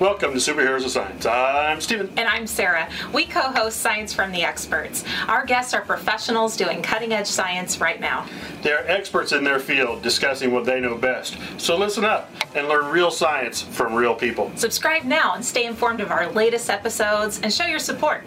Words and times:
Welcome 0.00 0.32
to 0.32 0.38
Superheroes 0.38 0.84
of 0.84 0.90
Science. 0.90 1.24
I'm 1.24 1.80
Stephen. 1.80 2.12
And 2.16 2.26
I'm 2.26 2.48
Sarah. 2.48 2.90
We 3.12 3.26
co 3.26 3.42
host 3.42 3.80
Science 3.80 4.12
from 4.12 4.32
the 4.32 4.42
Experts. 4.42 5.04
Our 5.28 5.46
guests 5.46 5.72
are 5.72 5.82
professionals 5.82 6.56
doing 6.56 6.82
cutting 6.82 7.12
edge 7.12 7.28
science 7.28 7.78
right 7.80 8.00
now. 8.00 8.26
They're 8.62 8.90
experts 8.90 9.30
in 9.30 9.44
their 9.44 9.60
field 9.60 10.02
discussing 10.02 10.50
what 10.50 10.64
they 10.64 10.80
know 10.80 10.96
best. 10.96 11.38
So 11.58 11.76
listen 11.76 12.04
up 12.04 12.28
and 12.56 12.66
learn 12.66 12.90
real 12.90 13.12
science 13.12 13.62
from 13.62 13.94
real 13.94 14.16
people. 14.16 14.50
Subscribe 14.56 15.04
now 15.04 15.34
and 15.36 15.44
stay 15.44 15.64
informed 15.64 16.00
of 16.00 16.10
our 16.10 16.28
latest 16.32 16.70
episodes 16.70 17.40
and 17.40 17.52
show 17.52 17.66
your 17.66 17.78
support. 17.78 18.24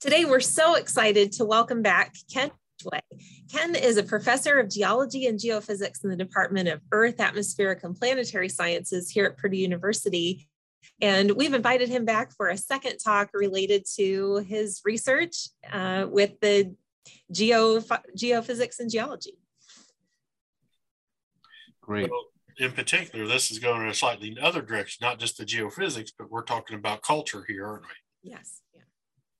Today, 0.00 0.24
we're 0.24 0.40
so 0.40 0.76
excited 0.76 1.32
to 1.32 1.44
welcome 1.44 1.82
back 1.82 2.14
Ken 2.32 2.50
Ridgway. 2.82 3.00
Ken 3.52 3.74
is 3.74 3.98
a 3.98 4.02
professor 4.02 4.58
of 4.58 4.70
geology 4.70 5.26
and 5.26 5.38
geophysics 5.38 6.02
in 6.02 6.08
the 6.08 6.16
Department 6.16 6.66
of 6.66 6.80
Earth, 6.92 7.20
Atmospheric, 7.20 7.84
and 7.84 7.94
Planetary 7.94 8.48
Sciences 8.48 9.10
here 9.10 9.26
at 9.26 9.36
Purdue 9.36 9.58
University. 9.58 10.46
And 11.00 11.32
we've 11.32 11.54
invited 11.54 11.88
him 11.88 12.04
back 12.04 12.32
for 12.32 12.48
a 12.48 12.56
second 12.56 12.98
talk 12.98 13.30
related 13.32 13.84
to 13.96 14.38
his 14.46 14.80
research 14.84 15.48
uh, 15.72 16.06
with 16.08 16.38
the 16.40 16.74
geo, 17.32 17.80
geophysics 18.16 18.80
and 18.80 18.90
geology. 18.90 19.32
Great. 21.80 22.10
Well, 22.10 22.26
in 22.58 22.72
particular, 22.72 23.26
this 23.26 23.50
is 23.50 23.58
going 23.58 23.82
in 23.82 23.88
a 23.88 23.94
slightly 23.94 24.36
other 24.40 24.60
direction, 24.60 24.98
not 25.04 25.18
just 25.18 25.38
the 25.38 25.44
geophysics, 25.44 26.10
but 26.16 26.30
we're 26.30 26.42
talking 26.42 26.76
about 26.76 27.02
culture 27.02 27.44
here, 27.48 27.66
aren't 27.66 27.84
we? 27.84 28.30
Yes. 28.30 28.60
Yeah. 28.74 28.82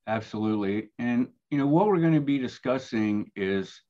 Absolutely. 0.07 0.89
And, 0.99 1.29
you 1.51 1.59
know, 1.59 1.67
what 1.67 1.87
we're 1.87 2.01
going 2.01 2.15
to 2.15 2.21
be 2.21 2.39
discussing 2.39 3.31
is 3.37 3.83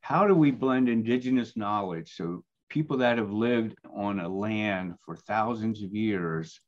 how 0.00 0.26
do 0.26 0.34
we 0.34 0.52
blend 0.52 0.88
indigenous 0.88 1.56
knowledge? 1.56 2.14
So 2.14 2.44
people 2.68 2.98
that 2.98 3.18
have 3.18 3.32
lived 3.32 3.76
on 3.94 4.20
a 4.20 4.28
land 4.28 4.94
for 5.04 5.16
thousands 5.16 5.82
of 5.82 5.92
years 5.92 6.60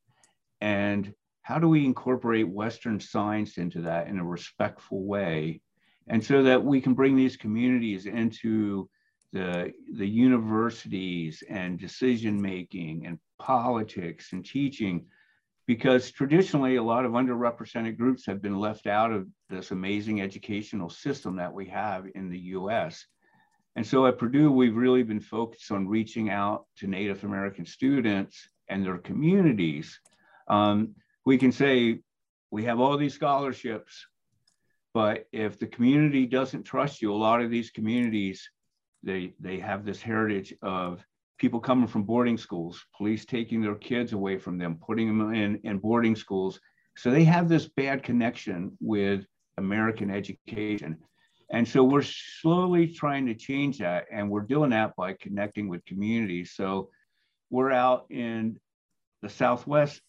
and 0.61 1.13
how 1.43 1.59
do 1.59 1.69
we 1.69 1.85
incorporate 1.85 2.49
Western 2.49 2.99
science 2.99 3.59
into 3.59 3.83
that 3.83 4.09
in 4.09 4.19
a 4.19 4.25
respectful 4.25 5.05
way? 5.05 5.61
And 6.09 6.25
so 6.25 6.43
that 6.43 6.65
we 6.65 6.81
can 6.81 6.95
bring 6.95 7.17
these 7.17 7.37
communities 7.37 8.07
into 8.07 8.89
the, 9.33 9.73
the 9.95 10.07
universities 10.07 11.43
and 11.49 11.79
decision 11.79 12.41
making 12.41 13.07
and 13.07 13.19
politics 13.39 14.33
and 14.33 14.45
teaching, 14.45 15.05
because 15.67 16.11
traditionally 16.11 16.77
a 16.77 16.83
lot 16.83 17.05
of 17.05 17.13
underrepresented 17.13 17.99
groups 17.99 18.25
have 18.27 18.41
been 18.41 18.59
left 18.59 18.87
out 18.87 19.13
of 19.13 19.27
this 19.51 19.71
amazing 19.71 20.23
educational 20.23 20.89
system 20.89 21.37
that 21.37 21.53
we 21.53 21.67
have 21.67 22.07
in 22.15 22.31
the 22.31 22.39
US. 22.39 23.05
And 23.77 23.87
so 23.87 24.07
at 24.07 24.19
Purdue, 24.19 24.51
we've 24.51 24.77
really 24.77 25.03
been 25.03 25.21
focused 25.21 25.73
on 25.73 25.89
reaching 25.89 26.31
out 26.31 26.65
to 26.77 26.87
Native 26.87 27.25
American 27.25 27.67
students 27.67 28.49
and 28.69 28.85
their 28.85 28.99
communities 28.99 30.01
um, 30.49 30.95
we 31.25 31.39
can 31.39 31.53
say 31.53 32.01
we 32.51 32.65
have 32.65 32.81
all 32.81 32.97
these 32.97 33.15
scholarships, 33.15 34.07
but 34.93 35.27
if 35.33 35.59
the 35.59 35.67
community 35.67 36.27
doesn't 36.27 36.65
trust 36.65 37.03
you, 37.03 37.13
a 37.13 37.17
lot 37.17 37.41
of 37.41 37.51
these 37.51 37.71
communities, 37.71 38.49
they, 39.03 39.35
they 39.41 39.59
have 39.59 39.85
this 39.85 40.01
heritage 40.01 40.55
of 40.63 41.05
people 41.39 41.61
coming 41.61 41.89
from 41.89 42.05
boarding 42.05 42.39
schools, 42.39 42.85
police 42.97 43.25
taking 43.25 43.61
their 43.61 43.75
kids 43.75 44.13
away 44.13 44.39
from 44.39 44.57
them, 44.57 44.79
putting 44.87 45.07
them 45.09 45.35
in, 45.35 45.61
in 45.65 45.79
boarding 45.79 46.15
schools. 46.15 46.61
So 46.97 47.11
they 47.11 47.25
have 47.25 47.49
this 47.49 47.69
bad 47.69 48.03
connection 48.03 48.77
with 48.81 49.27
American 49.59 50.11
education. 50.11 50.97
And 51.51 51.67
so 51.67 51.83
we're 51.85 52.03
slowly 52.03 52.89
trying 52.89 53.27
to 53.27 53.35
change 53.35 53.79
that. 53.79 54.07
And 54.13 54.31
we're 54.31 54.43
doing 54.43 54.71
that 54.71 54.95
by 54.97 55.15
connecting 55.15 55.69
with 55.69 55.85
communities. 55.85 56.53
So 56.55 56.91
we're 57.51 57.73
out 57.73 58.07
in 58.11 58.59
the 59.23 59.29
Southwest 59.29 60.01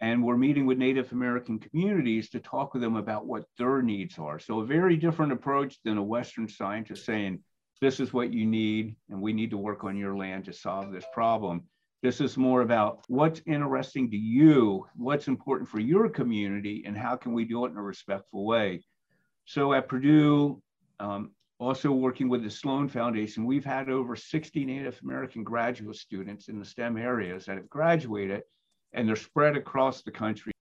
and 0.00 0.22
we're 0.22 0.36
meeting 0.36 0.64
with 0.64 0.78
Native 0.78 1.12
American 1.12 1.58
communities 1.58 2.30
to 2.30 2.40
talk 2.40 2.72
with 2.72 2.82
them 2.82 2.96
about 2.96 3.26
what 3.26 3.44
their 3.58 3.82
needs 3.82 4.18
are. 4.18 4.38
So 4.38 4.60
a 4.60 4.66
very 4.66 4.96
different 4.96 5.32
approach 5.32 5.76
than 5.84 5.98
a 5.98 6.02
Western 6.02 6.48
scientist 6.48 7.04
saying, 7.04 7.40
this 7.80 8.00
is 8.00 8.12
what 8.12 8.32
you 8.32 8.46
need, 8.46 8.96
and 9.08 9.20
we 9.20 9.32
need 9.32 9.50
to 9.50 9.56
work 9.58 9.84
on 9.84 9.96
your 9.96 10.16
land 10.16 10.44
to 10.46 10.52
solve 10.52 10.92
this 10.92 11.04
problem. 11.12 11.64
This 12.02 12.20
is 12.20 12.36
more 12.38 12.62
about 12.62 13.04
what's 13.08 13.42
interesting 13.46 14.10
to 14.10 14.16
you, 14.16 14.86
what's 14.96 15.28
important 15.28 15.68
for 15.68 15.80
your 15.80 16.08
community, 16.08 16.82
and 16.86 16.96
how 16.96 17.16
can 17.16 17.34
we 17.34 17.44
do 17.44 17.64
it 17.66 17.72
in 17.72 17.76
a 17.76 17.82
respectful 17.82 18.46
way. 18.46 18.82
So 19.44 19.74
at 19.74 19.88
Purdue, 19.88 20.62
um, 20.98 21.32
also 21.58 21.92
working 21.92 22.30
with 22.30 22.42
the 22.42 22.50
Sloan 22.50 22.88
Foundation, 22.88 23.44
we've 23.44 23.64
had 23.64 23.90
over 23.90 24.16
60 24.16 24.64
Native 24.64 24.98
American 25.02 25.44
graduate 25.44 25.96
students 25.96 26.48
in 26.48 26.58
the 26.58 26.64
STEM 26.64 26.96
areas 26.96 27.44
that 27.44 27.56
have 27.56 27.68
graduated 27.68 28.42
and 28.92 29.08
they're 29.08 29.16
spread 29.16 29.56
across 29.56 30.02
the 30.02 30.10
country. 30.10 30.52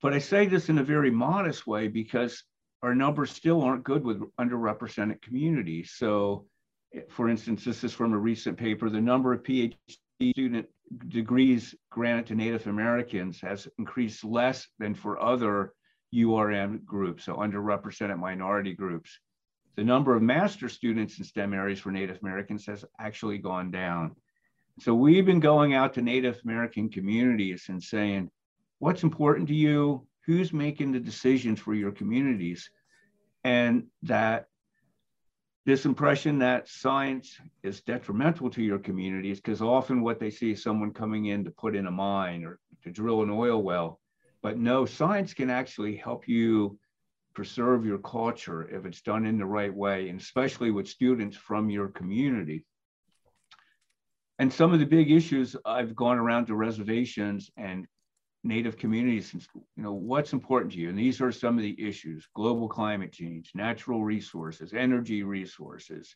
But 0.00 0.14
I 0.14 0.18
say 0.18 0.46
this 0.46 0.68
in 0.68 0.78
a 0.78 0.84
very 0.84 1.10
modest 1.10 1.66
way 1.66 1.88
because 1.88 2.44
our 2.82 2.94
numbers 2.94 3.30
still 3.30 3.62
aren't 3.62 3.84
good 3.84 4.04
with 4.04 4.22
underrepresented 4.40 5.20
communities. 5.22 5.94
So, 5.96 6.46
eh, 6.94 7.00
for 7.10 7.28
instance, 7.28 7.64
this 7.64 7.82
is 7.82 7.92
from 7.92 8.12
a 8.12 8.18
recent 8.18 8.56
paper 8.56 8.88
the 8.88 9.00
number 9.00 9.32
of 9.32 9.42
PhD 9.42 9.76
student 10.20 10.66
degrees 11.08 11.74
granted 11.90 12.26
to 12.26 12.34
Native 12.34 12.66
Americans 12.66 13.40
has 13.40 13.68
increased 13.78 14.24
less 14.24 14.66
than 14.78 14.94
for 14.94 15.20
other 15.20 15.72
URM 16.14 16.84
groups, 16.84 17.24
so 17.24 17.34
underrepresented 17.34 18.18
minority 18.18 18.74
groups. 18.74 19.18
The 19.76 19.84
number 19.84 20.16
of 20.16 20.22
master 20.22 20.68
students 20.68 21.18
in 21.18 21.24
STEM 21.24 21.54
areas 21.54 21.78
for 21.78 21.92
Native 21.92 22.18
Americans 22.22 22.66
has 22.66 22.84
actually 22.98 23.38
gone 23.38 23.70
down. 23.70 24.16
So 24.80 24.94
we've 24.94 25.26
been 25.26 25.40
going 25.40 25.74
out 25.74 25.94
to 25.94 26.02
Native 26.02 26.40
American 26.44 26.88
communities 26.88 27.64
and 27.68 27.82
saying, 27.82 28.30
what's 28.78 29.02
important 29.02 29.48
to 29.48 29.54
you? 29.54 30.06
Who's 30.24 30.52
making 30.52 30.92
the 30.92 31.00
decisions 31.00 31.58
for 31.58 31.74
your 31.74 31.90
communities? 31.90 32.70
And 33.42 33.86
that 34.04 34.46
this 35.66 35.84
impression 35.84 36.38
that 36.38 36.68
science 36.68 37.36
is 37.64 37.80
detrimental 37.80 38.50
to 38.50 38.62
your 38.62 38.78
communities, 38.78 39.40
because 39.40 39.60
often 39.60 40.00
what 40.00 40.20
they 40.20 40.30
see 40.30 40.52
is 40.52 40.62
someone 40.62 40.92
coming 40.92 41.26
in 41.26 41.44
to 41.44 41.50
put 41.50 41.74
in 41.74 41.88
a 41.88 41.90
mine 41.90 42.44
or 42.44 42.60
to 42.84 42.90
drill 42.92 43.22
an 43.22 43.30
oil 43.30 43.60
well. 43.60 44.00
But 44.42 44.58
no, 44.58 44.86
science 44.86 45.34
can 45.34 45.50
actually 45.50 45.96
help 45.96 46.28
you 46.28 46.78
preserve 47.34 47.84
your 47.84 47.98
culture 47.98 48.68
if 48.68 48.86
it's 48.86 49.02
done 49.02 49.26
in 49.26 49.38
the 49.38 49.44
right 49.44 49.74
way, 49.74 50.08
and 50.08 50.20
especially 50.20 50.70
with 50.70 50.88
students 50.88 51.36
from 51.36 51.68
your 51.68 51.88
community 51.88 52.64
and 54.38 54.52
some 54.52 54.72
of 54.72 54.78
the 54.80 54.86
big 54.86 55.10
issues 55.10 55.56
I've 55.64 55.96
gone 55.96 56.18
around 56.18 56.46
to 56.46 56.54
reservations 56.54 57.50
and 57.56 57.86
native 58.44 58.76
communities 58.76 59.32
and 59.34 59.44
you 59.54 59.82
know 59.82 59.92
what's 59.92 60.32
important 60.32 60.72
to 60.72 60.78
you? 60.78 60.88
And 60.88 60.98
these 60.98 61.20
are 61.20 61.32
some 61.32 61.56
of 61.56 61.62
the 61.62 61.76
issues 61.80 62.28
global 62.34 62.68
climate 62.68 63.12
change 63.12 63.50
natural 63.54 64.04
resources 64.04 64.72
energy 64.72 65.22
resources 65.22 66.14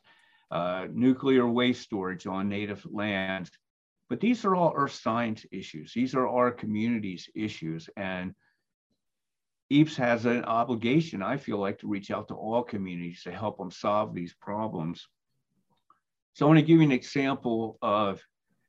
uh, 0.51 0.87
nuclear 0.93 1.47
waste 1.49 1.83
storage 1.83 2.27
on 2.27 2.49
native 2.49 2.87
lands. 2.91 3.51
But 4.09 4.21
these 4.21 4.45
are 4.45 4.55
all 4.55 4.75
earth 4.77 4.93
science 4.93 5.47
issues. 5.51 5.95
These 5.95 6.15
are 6.15 6.29
our 6.29 6.51
communities 6.51 7.31
issues. 7.35 7.89
And 7.97 8.35
EAPS 9.73 9.97
has 9.97 10.27
an 10.27 10.45
obligation 10.45 11.23
i 11.23 11.37
feel 11.39 11.57
like 11.57 11.79
to 11.79 11.89
reach 11.89 12.11
out 12.11 12.29
to 12.29 12.35
all 12.35 12.63
communities 12.63 13.23
to 13.23 13.33
help 13.33 13.57
them 13.57 13.71
solve 13.71 14.13
these 14.13 14.35
problems 14.35 15.09
so 16.35 16.47
I 16.47 16.49
want 16.49 16.61
to 16.61 16.65
give 16.65 16.79
you 16.79 16.85
an 16.85 16.93
example 16.93 17.79
of 17.83 18.23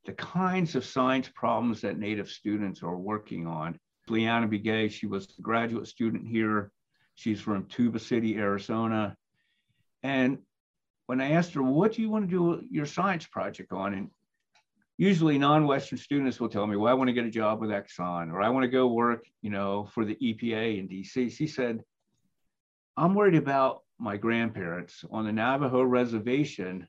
the 0.06 0.13
kinds 0.13 0.75
of 0.75 0.85
science 0.85 1.29
problems 1.34 1.81
that 1.81 1.97
Native 1.97 2.29
students 2.29 2.84
are 2.84 2.97
working 2.97 3.47
on. 3.47 3.79
Leanna 4.09 4.47
Begay, 4.47 4.91
she 4.91 5.07
was 5.07 5.34
a 5.40 5.41
graduate 5.41 5.88
student 5.88 6.28
here. 6.28 6.72
She's 7.16 7.40
from 7.40 7.66
Tuba 7.68 8.00
City, 8.00 8.38
Arizona. 8.38 9.16
And 10.01 10.40
when 11.06 11.22
I 11.22 11.31
asked 11.31 11.53
her, 11.53 11.63
what 11.63 11.94
do 11.94 12.01
you 12.01 12.09
want 12.09 12.29
to 12.29 12.59
do 12.59 12.68
your 12.69 12.85
science 12.85 13.25
project 13.25 13.72
on? 13.72 13.94
And 13.94 14.09
usually 14.97 15.38
non-Western 15.38 15.97
students 15.97 16.41
will 16.41 16.50
tell 16.50 16.68
me, 16.68 16.75
well, 16.75 16.91
I 16.91 16.95
want 16.95 17.07
to 17.07 17.13
get 17.13 17.25
a 17.25 17.30
job 17.30 17.62
with 17.62 17.69
Exxon, 17.69 18.31
or 18.31 18.42
I 18.42 18.50
want 18.50 18.63
to 18.63 18.69
go 18.69 18.88
work, 18.88 19.25
you 19.42 19.50
know, 19.50 19.86
for 19.94 20.04
the 20.04 20.16
EPA 20.16 20.80
in 20.80 20.89
DC. 20.89 21.31
She 21.31 21.48
said, 21.48 21.81
I'm 22.98 23.16
worried 23.16 23.36
about 23.36 23.83
my 24.00 24.18
grandparents 24.18 25.06
on 25.12 25.25
the 25.25 25.31
Navajo 25.31 25.81
reservation 25.83 26.88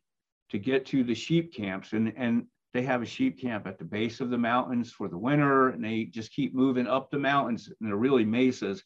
to 0.54 0.58
get 0.60 0.86
to 0.86 1.02
the 1.02 1.16
sheep 1.16 1.52
camps. 1.52 1.94
And, 1.94 2.12
and 2.16 2.46
they 2.74 2.82
have 2.82 3.02
a 3.02 3.06
sheep 3.06 3.40
camp 3.40 3.66
at 3.66 3.76
the 3.76 3.84
base 3.84 4.20
of 4.20 4.30
the 4.30 4.38
mountains 4.38 4.92
for 4.92 5.08
the 5.08 5.18
winter, 5.18 5.70
and 5.70 5.84
they 5.84 6.04
just 6.04 6.30
keep 6.30 6.54
moving 6.54 6.86
up 6.86 7.10
the 7.10 7.18
mountains, 7.18 7.66
and 7.66 7.88
they're 7.88 7.96
really 7.96 8.24
mesas. 8.24 8.84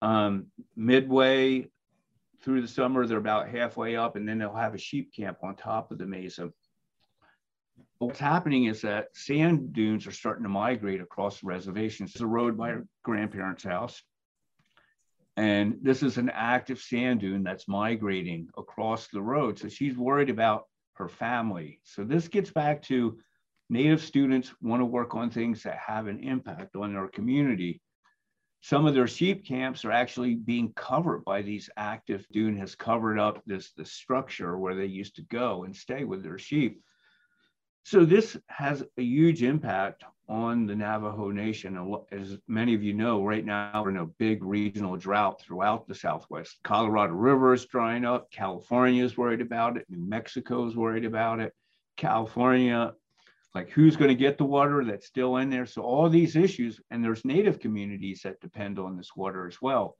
Um, 0.00 0.46
midway 0.76 1.66
through 2.40 2.62
the 2.62 2.68
summer, 2.68 3.04
they're 3.04 3.18
about 3.18 3.48
halfway 3.48 3.96
up, 3.96 4.14
and 4.14 4.28
then 4.28 4.38
they'll 4.38 4.54
have 4.54 4.74
a 4.74 4.78
sheep 4.78 5.12
camp 5.12 5.38
on 5.42 5.56
top 5.56 5.90
of 5.90 5.98
the 5.98 6.06
mesa. 6.06 6.52
What's 7.98 8.20
happening 8.20 8.66
is 8.66 8.82
that 8.82 9.08
sand 9.12 9.72
dunes 9.72 10.06
are 10.06 10.12
starting 10.12 10.44
to 10.44 10.48
migrate 10.48 11.00
across 11.00 11.40
the 11.40 11.48
reservation. 11.48 12.06
There's 12.06 12.22
a 12.22 12.28
road 12.28 12.56
by 12.56 12.70
our 12.70 12.86
grandparents' 13.02 13.64
house. 13.64 14.00
And 15.36 15.78
this 15.82 16.04
is 16.04 16.16
an 16.16 16.30
active 16.32 16.78
sand 16.78 17.20
dune 17.20 17.42
that's 17.42 17.66
migrating 17.66 18.50
across 18.56 19.08
the 19.08 19.20
road. 19.20 19.58
So 19.58 19.68
she's 19.68 19.96
worried 19.96 20.30
about 20.30 20.66
her 20.96 21.08
family. 21.08 21.80
So 21.84 22.04
this 22.04 22.28
gets 22.28 22.50
back 22.50 22.82
to 22.84 23.18
Native 23.68 24.00
students 24.00 24.54
want 24.62 24.80
to 24.80 24.84
work 24.84 25.14
on 25.16 25.28
things 25.28 25.62
that 25.64 25.78
have 25.78 26.06
an 26.06 26.20
impact 26.20 26.76
on 26.76 26.92
their 26.92 27.08
community. 27.08 27.80
Some 28.60 28.86
of 28.86 28.94
their 28.94 29.08
sheep 29.08 29.44
camps 29.44 29.84
are 29.84 29.90
actually 29.90 30.36
being 30.36 30.72
covered 30.74 31.24
by 31.24 31.42
these 31.42 31.68
active 31.76 32.24
dune 32.32 32.56
has 32.58 32.74
covered 32.76 33.18
up 33.18 33.42
this, 33.44 33.72
this 33.72 33.92
structure 33.92 34.58
where 34.58 34.74
they 34.74 34.86
used 34.86 35.16
to 35.16 35.22
go 35.22 35.64
and 35.64 35.74
stay 35.74 36.04
with 36.04 36.22
their 36.22 36.38
sheep. 36.38 36.80
So 37.86 38.04
this 38.04 38.36
has 38.48 38.82
a 38.98 39.02
huge 39.02 39.44
impact 39.44 40.02
on 40.28 40.66
the 40.66 40.74
Navajo 40.74 41.30
Nation. 41.30 41.96
As 42.10 42.36
many 42.48 42.74
of 42.74 42.82
you 42.82 42.92
know, 42.94 43.24
right 43.24 43.44
now 43.44 43.80
we're 43.80 43.90
in 43.90 43.98
a 43.98 44.06
big 44.06 44.42
regional 44.42 44.96
drought 44.96 45.40
throughout 45.40 45.86
the 45.86 45.94
Southwest. 45.94 46.58
Colorado 46.64 47.12
River 47.12 47.54
is 47.54 47.64
drying 47.66 48.04
up. 48.04 48.28
California 48.32 49.04
is 49.04 49.16
worried 49.16 49.40
about 49.40 49.76
it. 49.76 49.86
New 49.88 50.04
Mexico 50.04 50.66
is 50.66 50.74
worried 50.74 51.04
about 51.04 51.38
it. 51.38 51.52
California, 51.96 52.92
like 53.54 53.70
who's 53.70 53.94
going 53.94 54.08
to 54.08 54.16
get 54.16 54.36
the 54.36 54.44
water 54.44 54.84
that's 54.84 55.06
still 55.06 55.36
in 55.36 55.48
there? 55.48 55.64
So 55.64 55.82
all 55.82 56.10
these 56.10 56.34
issues, 56.34 56.80
and 56.90 57.04
there's 57.04 57.24
native 57.24 57.60
communities 57.60 58.22
that 58.24 58.40
depend 58.40 58.80
on 58.80 58.96
this 58.96 59.10
water 59.14 59.46
as 59.46 59.62
well. 59.62 59.96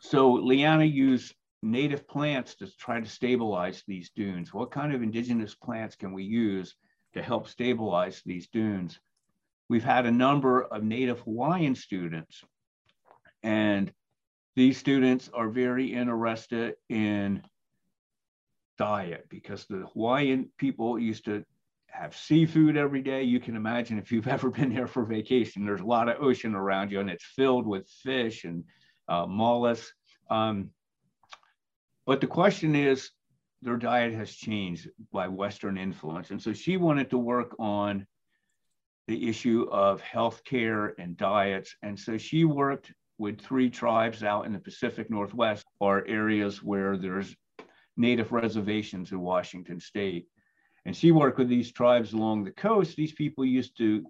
So 0.00 0.32
Liana 0.32 0.84
used 0.84 1.34
native 1.64 2.06
plants 2.06 2.54
to 2.56 2.76
try 2.76 3.00
to 3.00 3.08
stabilize 3.08 3.82
these 3.86 4.10
dunes. 4.10 4.52
What 4.52 4.70
kind 4.70 4.94
of 4.94 5.02
indigenous 5.02 5.54
plants 5.54 5.96
can 5.96 6.12
we 6.12 6.22
use 6.22 6.74
to 7.14 7.22
help 7.22 7.48
stabilize 7.48 8.22
these 8.24 8.48
dunes? 8.48 8.98
We've 9.68 9.84
had 9.84 10.06
a 10.06 10.10
number 10.10 10.62
of 10.62 10.84
Native 10.84 11.20
Hawaiian 11.20 11.74
students, 11.74 12.44
and 13.42 13.92
these 14.56 14.78
students 14.78 15.30
are 15.32 15.48
very 15.48 15.92
interested 15.92 16.74
in 16.88 17.42
diet 18.76 19.26
because 19.28 19.66
the 19.66 19.86
Hawaiian 19.92 20.50
people 20.58 20.98
used 20.98 21.24
to 21.24 21.44
have 21.86 22.16
seafood 22.16 22.76
every 22.76 23.02
day. 23.02 23.22
You 23.22 23.40
can 23.40 23.56
imagine 23.56 23.98
if 23.98 24.12
you've 24.12 24.28
ever 24.36 24.50
been 24.50 24.74
there 24.74 24.86
for 24.86 25.04
vacation, 25.04 25.64
there's 25.64 25.80
a 25.80 25.86
lot 25.86 26.08
of 26.08 26.20
ocean 26.20 26.54
around 26.54 26.90
you 26.90 27.00
and 27.00 27.08
it's 27.08 27.24
filled 27.24 27.66
with 27.66 27.88
fish 28.02 28.44
and 28.44 28.64
uh, 29.08 29.26
mollusks. 29.26 29.92
Um, 30.30 30.70
but 32.06 32.20
the 32.20 32.26
question 32.26 32.74
is, 32.74 33.10
their 33.62 33.76
diet 33.76 34.12
has 34.12 34.30
changed 34.30 34.90
by 35.10 35.26
Western 35.26 35.78
influence. 35.78 36.30
And 36.30 36.40
so 36.40 36.52
she 36.52 36.76
wanted 36.76 37.08
to 37.10 37.18
work 37.18 37.56
on 37.58 38.06
the 39.08 39.28
issue 39.28 39.66
of 39.70 40.02
healthcare 40.02 40.92
and 40.98 41.16
diets. 41.16 41.74
And 41.82 41.98
so 41.98 42.18
she 42.18 42.44
worked 42.44 42.92
with 43.16 43.40
three 43.40 43.70
tribes 43.70 44.22
out 44.22 44.44
in 44.44 44.52
the 44.52 44.58
Pacific 44.58 45.10
Northwest, 45.10 45.66
or 45.80 46.06
areas 46.06 46.62
where 46.62 46.96
there's 46.96 47.34
native 47.96 48.32
reservations 48.32 49.12
in 49.12 49.20
Washington 49.20 49.80
state. 49.80 50.26
And 50.84 50.96
she 50.96 51.12
worked 51.12 51.38
with 51.38 51.48
these 51.48 51.72
tribes 51.72 52.12
along 52.12 52.44
the 52.44 52.50
coast. 52.50 52.96
These 52.96 53.12
people 53.12 53.44
used 53.44 53.78
to, 53.78 54.04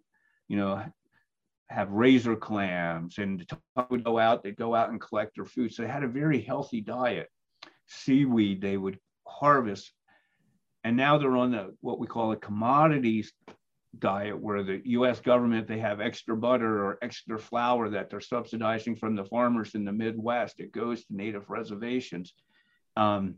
you 0.49 0.57
know, 0.57 0.85
have 1.69 1.91
razor 1.91 2.37
clams 2.37 3.19
and 3.19 3.47
would 3.91 4.05
go 4.05 4.19
out, 4.19 4.43
they'd 4.43 4.57
go 4.57 4.75
out 4.75 4.91
and 4.91 5.01
collect 5.01 5.37
their 5.37 5.45
food. 5.45 5.73
So 5.73 5.83
they 5.83 5.89
had 5.89 6.05
a 6.05 6.09
very 6.09 6.41
healthy 6.41 6.81
diet. 6.81 7.29
Seaweed 7.87 8.61
they 8.61 8.77
would 8.77 8.99
harvest. 9.27 9.93
And 10.83 10.97
now 10.97 11.19
they're 11.19 11.37
on 11.37 11.53
the 11.53 11.75
what 11.81 11.99
we 11.99 12.07
call 12.07 12.33
a 12.33 12.37
commodities 12.37 13.33
diet 13.99 14.39
where 14.39 14.63
the 14.63 14.83
US 14.85 15.21
government 15.21 15.69
they 15.69 15.79
have 15.79 16.01
extra 16.01 16.37
butter 16.37 16.85
or 16.85 16.99
extra 17.01 17.39
flour 17.39 17.89
that 17.91 18.11
they're 18.11 18.21
subsidizing 18.21 18.97
from 18.97 19.15
the 19.15 19.25
farmers 19.25 19.75
in 19.75 19.85
the 19.85 19.93
Midwest. 19.93 20.61
It 20.61 20.73
goes 20.73 21.05
to 21.05 21.17
native 21.17 21.49
reservations. 21.49 22.35
Um, 22.97 23.37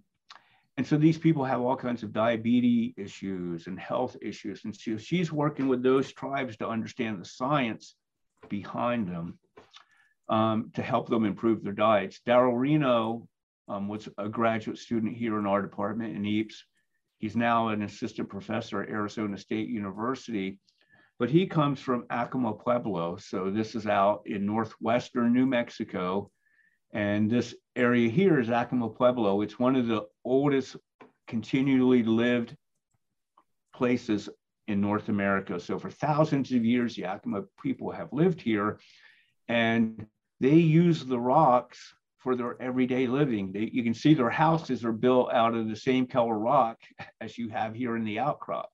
and 0.76 0.86
so 0.86 0.96
these 0.96 1.18
people 1.18 1.44
have 1.44 1.60
all 1.60 1.76
kinds 1.76 2.02
of 2.02 2.12
diabetes 2.12 2.92
issues 2.96 3.66
and 3.66 3.78
health 3.78 4.16
issues. 4.20 4.64
And 4.64 4.76
so 4.76 4.98
she's 4.98 5.32
working 5.32 5.68
with 5.68 5.82
those 5.82 6.12
tribes 6.12 6.56
to 6.58 6.68
understand 6.68 7.20
the 7.20 7.24
science 7.24 7.94
behind 8.48 9.08
them 9.08 9.38
um, 10.28 10.70
to 10.74 10.82
help 10.82 11.08
them 11.08 11.24
improve 11.24 11.62
their 11.62 11.72
diets. 11.72 12.20
Daryl 12.26 12.54
Reano 12.54 13.26
um, 13.68 13.88
was 13.88 14.08
a 14.18 14.28
graduate 14.28 14.78
student 14.78 15.16
here 15.16 15.38
in 15.38 15.46
our 15.46 15.62
department 15.62 16.16
in 16.16 16.24
EAPS. 16.24 16.64
He's 17.18 17.36
now 17.36 17.68
an 17.68 17.82
assistant 17.82 18.28
professor 18.28 18.82
at 18.82 18.90
Arizona 18.90 19.38
State 19.38 19.68
University, 19.68 20.58
but 21.18 21.30
he 21.30 21.46
comes 21.46 21.80
from 21.80 22.04
Acoma 22.10 22.52
Pueblo. 22.52 23.16
So 23.16 23.50
this 23.50 23.74
is 23.74 23.86
out 23.86 24.22
in 24.26 24.44
northwestern 24.44 25.32
New 25.32 25.46
Mexico. 25.46 26.30
And 26.92 27.30
this 27.30 27.54
area 27.74 28.08
here 28.08 28.38
is 28.38 28.48
Acoma 28.50 28.90
Pueblo. 28.90 29.40
It's 29.40 29.58
one 29.58 29.76
of 29.76 29.86
the 29.86 30.06
oldest 30.24 30.76
continually 31.26 32.02
lived 32.02 32.54
places 33.74 34.28
in 34.68 34.80
North 34.80 35.08
America. 35.08 35.58
So 35.58 35.78
for 35.78 35.90
thousands 35.90 36.52
of 36.52 36.64
years, 36.64 36.96
the 36.96 37.04
Acoma 37.04 37.42
people 37.62 37.90
have 37.90 38.12
lived 38.12 38.40
here 38.40 38.78
and 39.48 40.06
they 40.40 40.56
use 40.56 41.04
the 41.04 41.18
rocks 41.18 41.94
for 42.18 42.36
their 42.36 42.60
everyday 42.60 43.06
living. 43.06 43.52
They, 43.52 43.70
you 43.72 43.82
can 43.82 43.94
see 43.94 44.14
their 44.14 44.30
houses 44.30 44.84
are 44.84 44.92
built 44.92 45.32
out 45.32 45.54
of 45.54 45.68
the 45.68 45.76
same 45.76 46.06
color 46.06 46.38
rock 46.38 46.78
as 47.20 47.36
you 47.36 47.48
have 47.50 47.74
here 47.74 47.96
in 47.96 48.04
the 48.04 48.18
outcrop. 48.18 48.70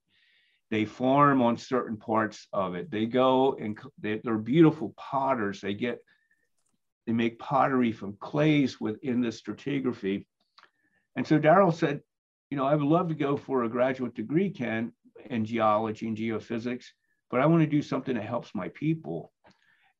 They 0.71 0.85
farm 0.85 1.41
on 1.41 1.57
certain 1.57 1.97
parts 1.97 2.47
of 2.51 2.73
it. 2.75 2.89
They 2.89 3.05
go 3.05 3.55
and 3.59 3.77
they, 3.99 4.21
they're 4.23 4.37
beautiful 4.37 4.93
potters. 4.97 5.61
They 5.61 5.75
get, 5.75 5.99
they 7.05 7.13
make 7.13 7.37
pottery 7.37 7.91
from 7.91 8.17
clays 8.19 8.81
within 8.81 9.21
the 9.21 9.27
stratigraphy. 9.27 10.25
And 11.15 11.27
so 11.27 11.37
Daryl 11.37 11.73
said, 11.73 12.01
you 12.49 12.57
know, 12.57 12.65
I 12.65 12.75
would 12.75 12.87
love 12.87 13.09
to 13.09 13.15
go 13.15 13.37
for 13.37 13.63
a 13.63 13.69
graduate 13.69 14.15
degree, 14.15 14.49
Ken, 14.49 14.93
in 15.29 15.45
geology 15.45 16.07
and 16.07 16.17
geophysics, 16.17 16.85
but 17.29 17.39
I 17.39 17.45
want 17.45 17.61
to 17.61 17.67
do 17.67 17.81
something 17.81 18.15
that 18.15 18.25
helps 18.25 18.55
my 18.55 18.69
people. 18.69 19.31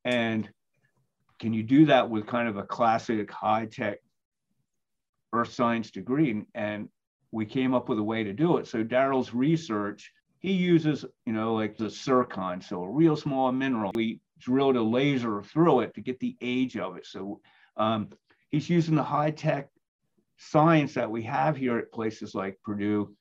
And 0.06 0.50
can 1.44 1.54
you 1.54 1.62
do 1.62 1.86
that 1.88 2.10
with 2.10 2.26
kind 2.26 2.48
of 2.48 2.56
a 2.56 2.64
classic 2.64 3.30
high 3.30 3.66
tech 3.66 3.98
earth 5.34 5.52
science 5.52 5.92
degree? 5.92 6.42
And 6.56 6.88
we 7.32 7.46
came 7.46 7.74
up 7.74 7.90
with 7.90 8.00
a 8.00 8.04
way 8.04 8.24
to 8.24 8.32
do 8.32 8.56
it. 8.60 8.66
So 8.66 8.82
Daryl's 8.82 9.34
research, 9.34 10.14
he 10.40 10.54
uses, 10.54 11.04
you 11.26 11.34
know, 11.34 11.54
like 11.54 11.76
the 11.76 11.90
zircon, 11.90 12.62
so 12.62 12.82
a 12.82 12.90
real 12.90 13.18
small 13.18 13.52
mineral. 13.52 13.92
We 13.94 14.22
drilled 14.40 14.78
a 14.78 14.82
laser 14.82 15.44
through 15.44 15.82
it 15.82 15.94
to 15.96 16.02
get 16.02 16.18
the 16.22 16.38
age 16.40 16.78
of 16.78 16.96
it. 16.96 17.06
So 17.06 17.42
um, 17.76 18.08
he's 18.50 18.70
using 18.70 18.96
the 18.96 19.04
high 19.04 19.32
tech 19.32 19.68
science 20.38 20.94
that 20.94 21.12
we 21.12 21.24
have 21.24 21.58
here 21.58 21.78
at 21.78 21.92
places 21.92 22.34
like 22.34 22.58
Purdue, 22.64 23.14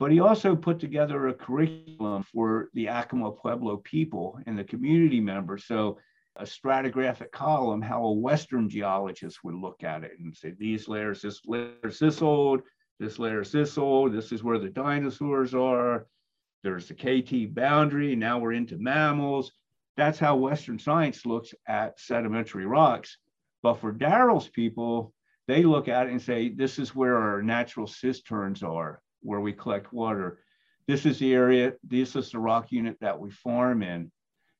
but 0.00 0.10
he 0.10 0.18
also 0.18 0.56
put 0.56 0.80
together 0.80 1.28
a 1.28 1.34
curriculum 1.34 2.24
for 2.24 2.70
the 2.74 2.88
Acoma 2.88 3.30
Pueblo 3.30 3.76
people 3.84 4.40
and 4.46 4.58
the 4.58 4.64
community 4.64 5.20
members. 5.20 5.64
So 5.66 5.98
a 6.36 6.44
stratigraphic 6.44 7.30
column, 7.30 7.82
how 7.82 8.04
a 8.04 8.12
Western 8.12 8.68
geologist 8.68 9.44
would 9.44 9.54
look 9.54 9.84
at 9.84 10.04
it 10.04 10.12
and 10.18 10.34
say, 10.34 10.54
these 10.58 10.88
layers, 10.88 11.20
this 11.22 11.40
layer 11.46 11.74
is 11.84 11.98
this 11.98 12.22
old, 12.22 12.62
this 12.98 13.18
layer 13.18 13.42
is 13.42 13.52
this 13.52 13.76
old, 13.76 14.12
this 14.12 14.32
is 14.32 14.42
where 14.42 14.58
the 14.58 14.70
dinosaurs 14.70 15.54
are, 15.54 16.06
there's 16.62 16.88
the 16.88 16.94
KT 16.94 17.54
boundary, 17.54 18.14
now 18.16 18.38
we're 18.38 18.52
into 18.52 18.78
mammals. 18.78 19.52
That's 19.96 20.18
how 20.18 20.36
Western 20.36 20.78
science 20.78 21.26
looks 21.26 21.52
at 21.66 22.00
sedimentary 22.00 22.66
rocks. 22.66 23.18
But 23.62 23.74
for 23.74 23.92
Daryl's 23.92 24.48
people, 24.48 25.12
they 25.48 25.64
look 25.64 25.88
at 25.88 26.06
it 26.06 26.12
and 26.12 26.22
say, 26.22 26.48
this 26.48 26.78
is 26.78 26.94
where 26.94 27.16
our 27.16 27.42
natural 27.42 27.86
cisterns 27.86 28.62
are, 28.62 29.02
where 29.20 29.40
we 29.40 29.52
collect 29.52 29.92
water. 29.92 30.38
This 30.86 31.04
is 31.04 31.18
the 31.18 31.34
area, 31.34 31.74
this 31.84 32.16
is 32.16 32.30
the 32.30 32.38
rock 32.38 32.72
unit 32.72 32.96
that 33.00 33.18
we 33.18 33.30
farm 33.30 33.82
in 33.82 34.10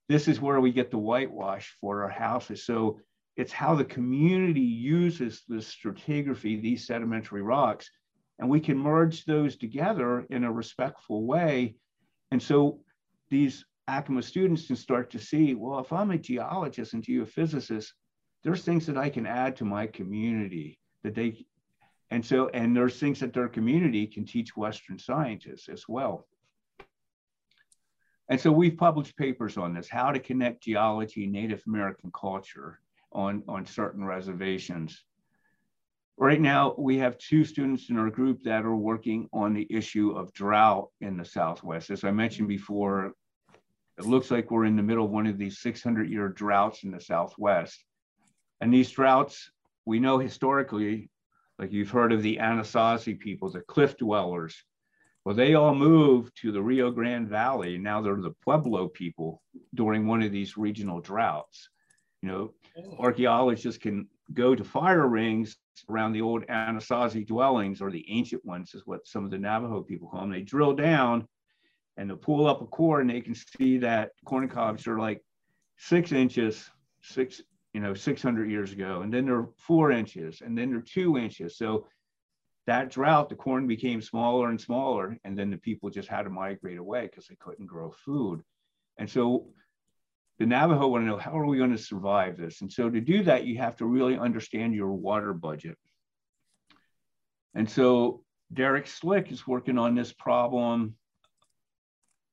this 0.09 0.29
is 0.29 0.41
where 0.41 0.61
we 0.61 0.73
get 0.73 0.91
the 0.91 0.99
whitewash 0.99 1.75
for 1.81 2.03
our 2.03 2.11
houses. 2.11 2.65
So 2.65 3.01
it's 3.37 3.53
how 3.53 3.75
the 3.75 3.85
community 3.85 4.61
uses 4.61 5.43
this 5.49 5.75
stratigraphy, 5.75 6.61
these 6.61 6.87
sedimentary 6.87 7.43
rocks, 7.43 7.91
and 8.39 8.49
we 8.49 8.61
can 8.61 8.77
merge 8.77 9.25
those 9.25 9.57
together 9.57 10.27
in 10.31 10.45
a 10.45 10.53
respectful 10.53 11.25
way. 11.25 11.77
And 12.31 12.43
so 12.43 12.81
these 13.31 13.65
Acoma 13.89 14.23
students 14.23 14.67
can 14.67 14.77
start 14.77 15.11
to 15.11 15.19
see, 15.19 15.55
well, 15.55 15.79
if 15.79 15.93
I'm 15.93 16.11
a 16.11 16.19
geologist 16.19 16.95
and 16.95 17.03
geophysicist, 17.03 17.89
there's 18.45 18.65
things 18.65 18.87
that 18.87 18.99
I 18.99 19.09
can 19.09 19.27
add 19.27 19.57
to 19.57 19.65
my 19.65 19.87
community 19.87 20.79
that 21.03 21.15
they, 21.15 21.45
and 22.11 22.25
so, 22.25 22.49
and 22.49 22.77
there's 22.77 22.99
things 22.99 23.21
that 23.21 23.33
their 23.33 23.49
community 23.49 24.07
can 24.07 24.25
teach 24.25 24.57
Western 24.57 24.99
scientists 24.99 25.69
as 25.69 25.85
well. 25.89 26.27
And 28.33 28.41
so 28.41 28.51
we've 28.51 28.79
published 28.79 29.19
papers 29.19 29.59
on 29.59 29.75
this, 29.75 29.91
how 29.91 30.11
to 30.11 30.19
connect 30.19 30.63
geology 30.63 31.25
and 31.25 31.33
Native 31.35 31.63
American 31.67 32.11
culture 32.19 32.81
on, 33.13 33.43
on 33.47 33.67
certain 33.67 34.07
reservations. 34.07 35.05
Right 36.17 36.41
now, 36.41 36.75
we 36.79 36.97
have 36.97 37.19
two 37.19 37.45
students 37.45 37.91
in 37.91 37.99
our 37.99 38.09
group 38.09 38.43
that 38.45 38.65
are 38.65 38.75
working 38.75 39.29
on 39.35 39.53
the 39.53 39.67
issue 39.69 40.13
of 40.13 40.33
drought 40.33 40.89
in 41.03 41.19
the 41.19 41.27
Southwest. 41.27 41.91
As 41.91 42.05
I 42.05 42.11
mentioned 42.11 42.49
before, 42.49 43.13
it 43.99 44.07
looks 44.07 44.31
like 44.31 44.51
we're 44.51 44.65
in 44.65 44.77
the 44.77 44.83
middle 44.83 45.05
of 45.05 45.11
one 45.11 45.27
of 45.27 45.37
these 45.37 45.59
600 45.59 46.09
year 46.09 46.31
droughts 46.31 46.85
in 46.85 46.91
the 46.91 47.03
Southwest. 47.03 47.85
And 48.63 48.73
these 48.73 48.91
droughts, 48.91 49.51
we 49.85 50.01
know 50.01 50.19
historically, 50.19 51.11
like 51.59 51.71
you've 51.71 51.91
heard 51.91 52.15
of 52.15 52.23
the 52.23 52.39
Anasazi 52.39 53.21
people, 53.21 53.51
the 53.51 53.61
cliff 53.61 53.99
dwellers, 53.99 54.57
Well, 55.25 55.37
they 55.37 55.55
all 55.55 55.75
moved 55.75 56.37
to 56.41 56.51
the 56.51 56.63
Rio 56.63 56.91
Grande 56.91 57.29
Valley. 57.29 57.79
Now 57.79 58.01
they're 58.01 58.17
the 58.17 58.35
Pueblo 58.43 58.89
people 58.89 59.41
during 59.75 60.07
one 60.07 60.23
of 60.23 60.33
these 60.33 60.57
regional 60.57 61.01
droughts. 61.01 61.69
You 62.23 62.29
know, 62.29 62.55
oh. 62.79 62.97
archaeologists 62.99 63.81
can 63.81 64.09
go 64.33 64.55
to 64.55 64.65
fire 64.65 65.07
rings 65.07 65.57
around 65.89 66.13
the 66.13 66.23
old 66.23 66.47
Anasazi 66.47 67.27
dwellings, 67.27 67.81
or 67.81 67.91
the 67.91 68.05
ancient 68.09 68.45
ones, 68.45 68.75
is 68.75 68.83
what 68.85 69.07
some 69.07 69.25
of 69.25 69.31
the 69.31 69.39
Navajo 69.39 69.83
people 69.83 70.09
call 70.09 70.23
them. 70.23 70.31
They 70.31 70.43
drill 70.43 70.75
down 70.75 71.27
and 71.97 72.11
they 72.11 72.15
pull 72.15 72.47
up 72.47 72.63
a 72.63 72.67
core, 72.67 73.01
and 73.01 73.11
they 73.11 73.21
can 73.21 73.35
see 73.35 73.79
that 73.79 74.11
corn 74.25 74.49
cobs 74.49 74.87
are 74.87 74.99
like 74.99 75.23
six 75.77 76.11
inches, 76.11 76.69
six, 77.03 77.43
you 77.75 77.81
know, 77.81 77.95
600 77.95 78.51
years 78.51 78.73
ago, 78.73 79.03
and 79.03 79.13
then 79.13 79.27
they're 79.27 79.49
four 79.59 79.93
inches, 79.93 80.41
and 80.41 80.57
then 80.57 80.71
they're 80.71 80.81
two 80.81 81.19
inches. 81.19 81.59
So 81.59 81.87
that 82.67 82.91
drought, 82.91 83.29
the 83.29 83.35
corn 83.35 83.67
became 83.67 84.01
smaller 84.01 84.49
and 84.49 84.61
smaller, 84.61 85.19
and 85.25 85.37
then 85.37 85.51
the 85.51 85.57
people 85.57 85.91
just 85.91 86.09
had 86.09 86.23
to 86.23 86.31
migrate 86.31 86.79
away 86.79 87.03
because 87.03 87.27
they 87.27 87.37
couldn't 87.37 87.67
grow 87.67 87.91
food. 88.05 88.43
And 88.99 89.11
so 89.11 89.49
the 90.39 90.47
Navajo 90.47 90.89
want 90.89 91.03
to 91.03 91.07
know 91.07 91.17
how 91.17 91.39
are 91.39 91.47
we 91.47 91.59
going 91.59 91.77
to 91.77 91.79
survive 91.79 92.37
this? 92.37 92.61
And 92.61 92.73
so 92.73 92.89
to 92.89 93.01
do 93.01 93.25
that, 93.25 93.47
you 93.47 93.59
have 93.59 93.77
to 93.77 93.87
really 93.87 94.17
understand 94.17 94.75
your 94.75 94.93
water 94.93 95.33
budget. 95.33 95.77
And 97.55 97.69
so 97.69 98.23
Derek 98.53 98.87
Slick 98.87 99.31
is 99.33 99.47
working 99.47 99.79
on 99.79 99.95
this 99.95 100.13
problem, 100.13 100.95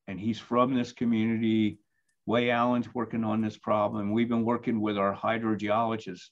and 0.08 0.20
he's 0.20 0.40
from 0.40 0.76
this 0.76 0.92
community. 0.92 1.80
Way 2.26 2.52
Allen's 2.52 2.94
working 2.94 3.24
on 3.24 3.42
this 3.42 3.58
problem. 3.58 4.12
We've 4.12 4.30
been 4.30 4.46
working 4.46 4.80
with 4.80 4.98
our 4.98 5.16
hydrogeologist 5.16 6.30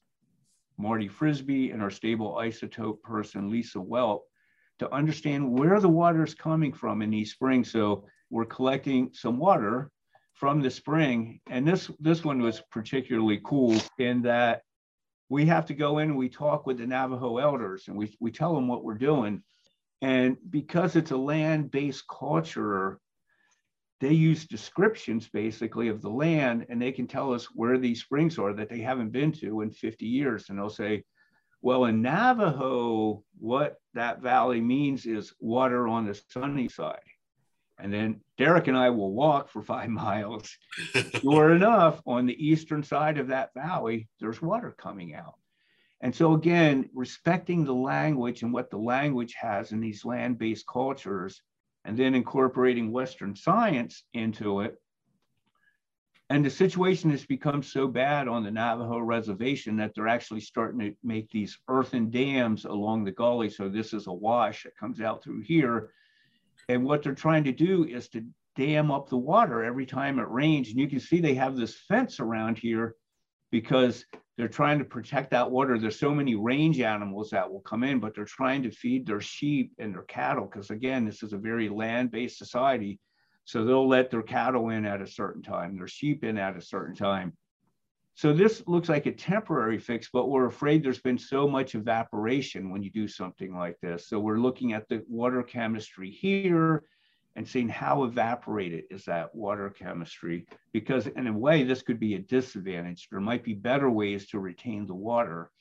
Marty 0.77 1.07
Frisbee 1.07 1.71
and 1.71 1.81
our 1.81 1.89
stable 1.89 2.35
isotope 2.35 3.01
person, 3.01 3.49
Lisa 3.49 3.79
Welp, 3.79 4.21
to 4.79 4.93
understand 4.93 5.57
where 5.57 5.79
the 5.79 5.89
water 5.89 6.23
is 6.23 6.35
coming 6.35 6.71
from 6.71 7.01
in 7.01 7.09
these 7.09 7.31
springs. 7.31 7.71
So 7.71 8.05
we're 8.29 8.45
collecting 8.45 9.09
some 9.13 9.37
water 9.37 9.91
from 10.33 10.61
the 10.61 10.69
spring. 10.69 11.39
And 11.47 11.67
this, 11.67 11.89
this 11.99 12.23
one 12.23 12.41
was 12.41 12.61
particularly 12.71 13.41
cool 13.43 13.75
in 13.97 14.21
that 14.23 14.61
we 15.29 15.45
have 15.47 15.65
to 15.67 15.73
go 15.73 15.97
in 15.97 16.09
and 16.09 16.17
we 16.17 16.29
talk 16.29 16.65
with 16.65 16.77
the 16.77 16.85
Navajo 16.85 17.37
elders 17.37 17.87
and 17.87 17.97
we, 17.97 18.15
we 18.19 18.31
tell 18.31 18.53
them 18.53 18.67
what 18.67 18.83
we're 18.83 18.97
doing. 18.97 19.41
And 20.01 20.37
because 20.49 20.95
it's 20.95 21.11
a 21.11 21.17
land-based 21.17 22.05
culture, 22.07 22.99
they 23.99 24.13
use 24.13 24.45
descriptions 24.45 25.27
basically 25.27 25.87
of 25.87 26.01
the 26.01 26.09
land 26.09 26.65
and 26.69 26.81
they 26.81 26.91
can 26.91 27.07
tell 27.07 27.33
us 27.33 27.45
where 27.45 27.77
these 27.77 28.01
springs 28.01 28.37
are 28.37 28.53
that 28.53 28.69
they 28.69 28.79
haven't 28.79 29.11
been 29.11 29.31
to 29.31 29.61
in 29.61 29.71
50 29.71 30.05
years. 30.05 30.49
And 30.49 30.57
they'll 30.57 30.69
say 30.69 31.03
well 31.61 31.85
in 31.85 32.03
navajo 32.03 33.23
what 33.39 33.77
that 33.95 34.21
valley 34.21 34.61
means 34.61 35.05
is 35.07 35.33
water 35.39 35.87
on 35.87 36.05
the 36.05 36.19
sunny 36.29 36.69
side. 36.69 36.99
And 37.79 37.91
then 37.91 38.21
derek 38.37 38.67
and 38.67 38.77
i 38.77 38.89
will 38.89 39.13
walk 39.13 39.49
for 39.49 39.63
five 39.63 39.89
miles. 40.05 40.55
Sure 41.21 41.55
enough 41.55 42.01
on 42.05 42.27
the 42.27 42.45
eastern 42.45 42.83
side 42.83 43.17
of 43.17 43.29
that 43.29 43.49
valley 43.55 44.07
there's 44.19 44.41
water 44.41 44.75
coming 44.77 45.15
out. 45.15 45.35
And 46.01 46.13
so 46.13 46.33
again 46.33 46.87
respecting 46.93 47.65
the 47.65 47.73
language 47.73 48.43
and 48.43 48.53
what 48.53 48.69
the 48.69 48.77
language 48.77 49.33
has 49.41 49.71
in 49.71 49.79
these 49.79 50.05
land-based 50.05 50.67
cultures 50.67 51.41
and 51.87 51.97
then 51.97 52.13
incorporating 52.13 52.91
Western 52.91 53.33
science 53.33 54.03
into 54.13 54.59
it. 54.59 54.75
And 56.29 56.43
the 56.43 56.49
situation 56.49 57.09
has 57.11 57.25
become 57.25 57.63
so 57.63 57.87
bad 57.87 58.27
on 58.27 58.43
the 58.43 58.51
Navajo 58.51 58.99
reservation 58.99 59.77
that 59.77 59.93
they're 59.95 60.09
actually 60.09 60.41
starting 60.41 60.79
to 60.81 60.93
make 61.01 61.31
these 61.31 61.57
earthen 61.69 62.09
dams 62.11 62.65
along 62.65 63.05
the 63.05 63.13
gully. 63.13 63.49
So 63.49 63.69
this 63.69 63.93
is 63.93 64.07
a 64.07 64.13
wash 64.13 64.63
that 64.63 64.75
comes 64.75 64.99
out 64.99 65.23
through 65.23 65.43
here. 65.43 65.91
And 66.67 66.83
what 66.83 67.03
they're 67.03 67.15
trying 67.15 67.45
to 67.45 67.53
do 67.53 67.85
is 67.85 68.09
to 68.09 68.25
dam 68.57 68.91
up 68.91 69.07
the 69.07 69.15
water 69.15 69.63
every 69.63 69.85
time 69.85 70.19
it 70.19 70.27
rains. 70.29 70.69
And 70.69 70.79
you 70.79 70.89
can 70.89 70.99
see 70.99 71.21
they 71.21 71.35
have 71.35 71.55
this 71.55 71.77
fence 71.87 72.19
around 72.19 72.57
here 72.57 72.95
because 73.49 74.03
they're 74.37 74.47
trying 74.47 74.77
to 74.77 74.85
protect 74.85 75.31
that 75.31 75.49
water. 75.49 75.79
There's 75.79 75.99
so 75.99 76.13
many 76.13 76.35
range 76.35 76.79
animals 76.79 77.31
that 77.31 77.51
will 77.51 77.61
come 77.61 77.83
in, 77.83 77.99
but 77.99 78.13
they're 78.13 78.25
trying 78.25 78.61
to 78.63 78.71
feed 78.71 79.05
their 79.05 79.19
sheep 79.19 79.73
and 79.79 79.93
their 79.93 80.03
cattle 80.03 80.45
because, 80.45 80.69
again, 80.69 81.05
this 81.05 81.23
is 81.23 81.33
a 81.33 81.37
very 81.37 81.69
land 81.69 82.11
based 82.11 82.37
society. 82.37 82.99
So 83.45 83.65
they'll 83.65 83.87
let 83.87 84.11
their 84.11 84.21
cattle 84.21 84.69
in 84.69 84.85
at 84.85 85.01
a 85.01 85.07
certain 85.07 85.41
time, 85.41 85.75
their 85.75 85.87
sheep 85.87 86.23
in 86.23 86.37
at 86.37 86.55
a 86.55 86.61
certain 86.61 86.95
time. 86.95 87.33
So 88.13 88.33
this 88.33 88.63
looks 88.67 88.89
like 88.89 89.05
a 89.05 89.11
temporary 89.11 89.79
fix, 89.79 90.09
but 90.11 90.29
we're 90.29 90.47
afraid 90.47 90.83
there's 90.83 90.99
been 90.99 91.19
so 91.19 91.47
much 91.47 91.75
evaporation 91.75 92.71
when 92.71 92.83
you 92.83 92.91
do 92.91 93.07
something 93.07 93.55
like 93.55 93.77
this. 93.81 94.07
So 94.07 94.19
we're 94.19 94.39
looking 94.39 94.73
at 94.73 94.87
the 94.89 95.03
water 95.07 95.43
chemistry 95.43 96.11
here 96.11 96.83
and 97.37 97.47
seeing 97.47 97.69
how 97.69 98.03
evaporated 98.03 98.85
is 98.89 99.05
that 99.05 99.33
water 99.33 99.69
chemistry. 99.69 100.47
Because 100.73 101.05
in 101.05 101.27
a 101.27 101.31
way, 101.33 101.63
this 101.63 101.83
could 101.83 101.99
be 101.99 102.15
a 102.15 102.19
disadvantage. 102.19 103.07
There 103.09 103.21
might 103.21 103.43
be 103.43 103.53
better 103.53 103.91
ways 103.91 104.27
to 104.29 104.39
retain 104.39 104.87
the 104.87 104.95
water. 104.95 105.51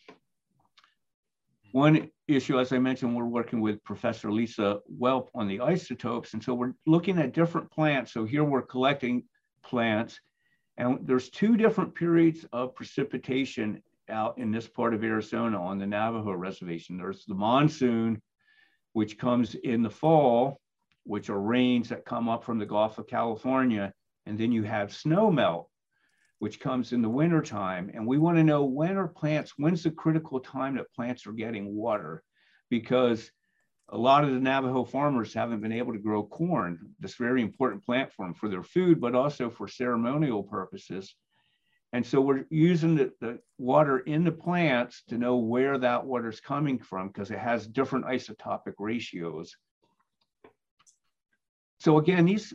One 1.73 2.11
issue, 2.29 2.59
as 2.59 2.73
I 2.73 2.79
mentioned, 2.79 3.15
we're 3.15 3.27
working 3.27 3.61
with 3.61 3.85
Professor 3.85 4.33
Lisa 4.33 4.81
Welp 4.99 5.29
on 5.35 5.47
the 5.47 5.61
isotopes. 5.61 6.33
And 6.33 6.43
so 6.43 6.55
we're 6.55 6.73
looking 6.87 7.19
at 7.19 7.35
different 7.35 7.71
plants. 7.71 8.11
So 8.11 8.25
here 8.25 8.43
we're 8.43 8.63
collecting 8.63 9.25
plants. 9.63 10.19
And 10.79 11.07
there's 11.07 11.29
two 11.29 11.59
different 11.59 11.95
periods 11.95 12.47
of 12.55 12.75
precipitation 12.75 13.83
out 14.09 14.39
in 14.39 14.51
this 14.51 14.67
part 14.67 14.95
of 14.95 15.05
Arizona 15.05 15.63
on 15.63 15.79
the 15.79 15.87
Navajo 15.87 16.33
reservation. 16.33 16.97
There's 16.97 17.27
the 17.27 17.35
monsoon, 17.35 18.23
which 18.95 19.19
comes 19.19 19.55
in 19.57 19.83
the 19.83 19.91
fall, 19.91 20.59
which 21.07 21.31
are 21.31 21.41
rains 21.41 21.89
that 21.89 22.05
come 22.05 22.29
up 22.29 22.45
from 22.45 22.59
the 22.59 22.67
Gulf 22.67 22.99
of 22.99 23.07
California. 23.07 23.93
And 24.27 24.39
then 24.39 24.53
you 24.53 24.65
have 24.65 24.93
snow 24.93 25.31
melt, 25.31 25.71
which 26.41 26.61
comes 26.61 26.93
in 26.93 27.01
the 27.01 27.09
wintertime. 27.09 27.91
And 27.95 28.07
we 28.07 28.19
want 28.19 28.37
to 28.39 28.45
know 28.45 28.65
when 28.65 28.97
are 28.97 29.09
plants, 29.09 29.55
when's 29.57 29.85
the 29.85 29.91
critical 29.91 30.41
time 30.41 30.77
that 30.77 30.93
plants 30.93 31.27
are 31.27 31.33
getting 31.33 31.75
water? 31.75 32.23
Because 32.71 33.31
a 33.91 33.97
lot 33.97 34.25
of 34.25 34.33
the 34.33 34.41
Navajo 34.41 34.85
farmers 34.85 35.33
haven't 35.33 35.61
been 35.61 35.73
able 35.73 35.93
to 35.93 35.99
grow 35.99 36.25
corn, 36.25 36.91
this 36.99 37.15
very 37.15 37.41
important 37.41 37.85
plant 37.87 38.13
form 38.13 38.35
for 38.35 38.49
their 38.49 38.65
food, 38.65 39.01
but 39.01 39.15
also 39.15 39.49
for 39.49 39.69
ceremonial 39.69 40.43
purposes. 40.43 41.15
And 41.93 42.05
so 42.05 42.21
we're 42.21 42.45
using 42.51 42.97
the, 42.97 43.13
the 43.21 43.39
water 43.59 44.01
in 44.01 44.25
the 44.25 44.33
plants 44.33 45.05
to 45.09 45.17
know 45.17 45.37
where 45.37 45.79
that 45.79 46.05
water 46.05 46.29
is 46.29 46.41
coming 46.41 46.81
from 46.81 47.09
because 47.09 47.31
it 47.31 47.39
has 47.39 47.69
different 47.69 48.07
isotopic 48.07 48.75
ratios. 48.79 49.55
So 51.87 51.99
again, 51.99 52.25
these 52.25 52.53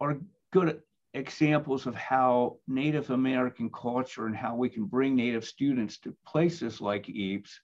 are 0.00 0.18
good 0.52 0.82
examples 1.14 1.86
of 1.86 1.94
how 1.94 2.56
Native 2.66 3.10
American 3.10 3.70
culture 3.70 4.26
and 4.26 4.34
how 4.34 4.56
we 4.56 4.68
can 4.68 4.86
bring 4.86 5.14
Native 5.14 5.44
students 5.44 5.98
to 5.98 6.16
places 6.26 6.80
like 6.80 7.08
EAPS 7.08 7.60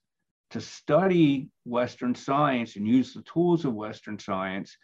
to 0.51 0.61
study 0.61 1.49
Western 1.65 2.15
science 2.15 2.77
and 2.77 2.87
use 2.87 3.13
the 3.13 3.21
tools 3.23 3.65
of 3.65 3.73
Western 3.73 4.17
science 4.17 4.77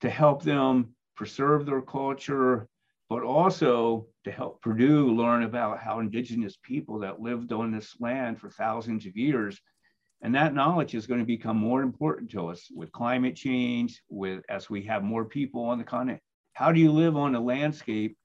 to 0.00 0.10
help 0.10 0.42
them 0.42 0.96
preserve 1.14 1.64
their 1.64 1.80
culture, 1.80 2.66
but 3.08 3.22
also 3.22 4.08
to 4.24 4.32
help 4.32 4.62
Purdue 4.62 5.14
learn 5.14 5.44
about 5.44 5.78
how 5.78 6.00
indigenous 6.00 6.58
people 6.64 6.98
that 6.98 7.20
lived 7.20 7.52
on 7.52 7.70
this 7.70 7.94
land 8.00 8.40
for 8.40 8.50
thousands 8.50 9.06
of 9.06 9.16
years 9.16 9.60
and 10.22 10.34
that 10.34 10.54
knowledge 10.54 10.94
is 10.94 11.06
going 11.06 11.20
to 11.20 11.26
become 11.26 11.56
more 11.56 11.82
important 11.82 12.30
to 12.30 12.48
us 12.48 12.68
with 12.74 12.92
climate 12.92 13.34
change, 13.34 14.00
with 14.08 14.44
as 14.48 14.70
we 14.70 14.82
have 14.84 15.02
more 15.02 15.24
people 15.24 15.64
on 15.64 15.78
the 15.78 15.84
continent. 15.84 16.22
How 16.52 16.70
do 16.70 16.80
you 16.80 16.92
live 16.92 17.16
on 17.16 17.34
a 17.34 17.40
landscape 17.40 18.16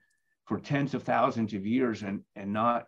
for 0.46 0.60
tens 0.60 0.94
of 0.94 1.04
thousands 1.04 1.54
of 1.54 1.66
years 1.66 2.04
and, 2.04 2.22
and 2.36 2.54
not 2.54 2.86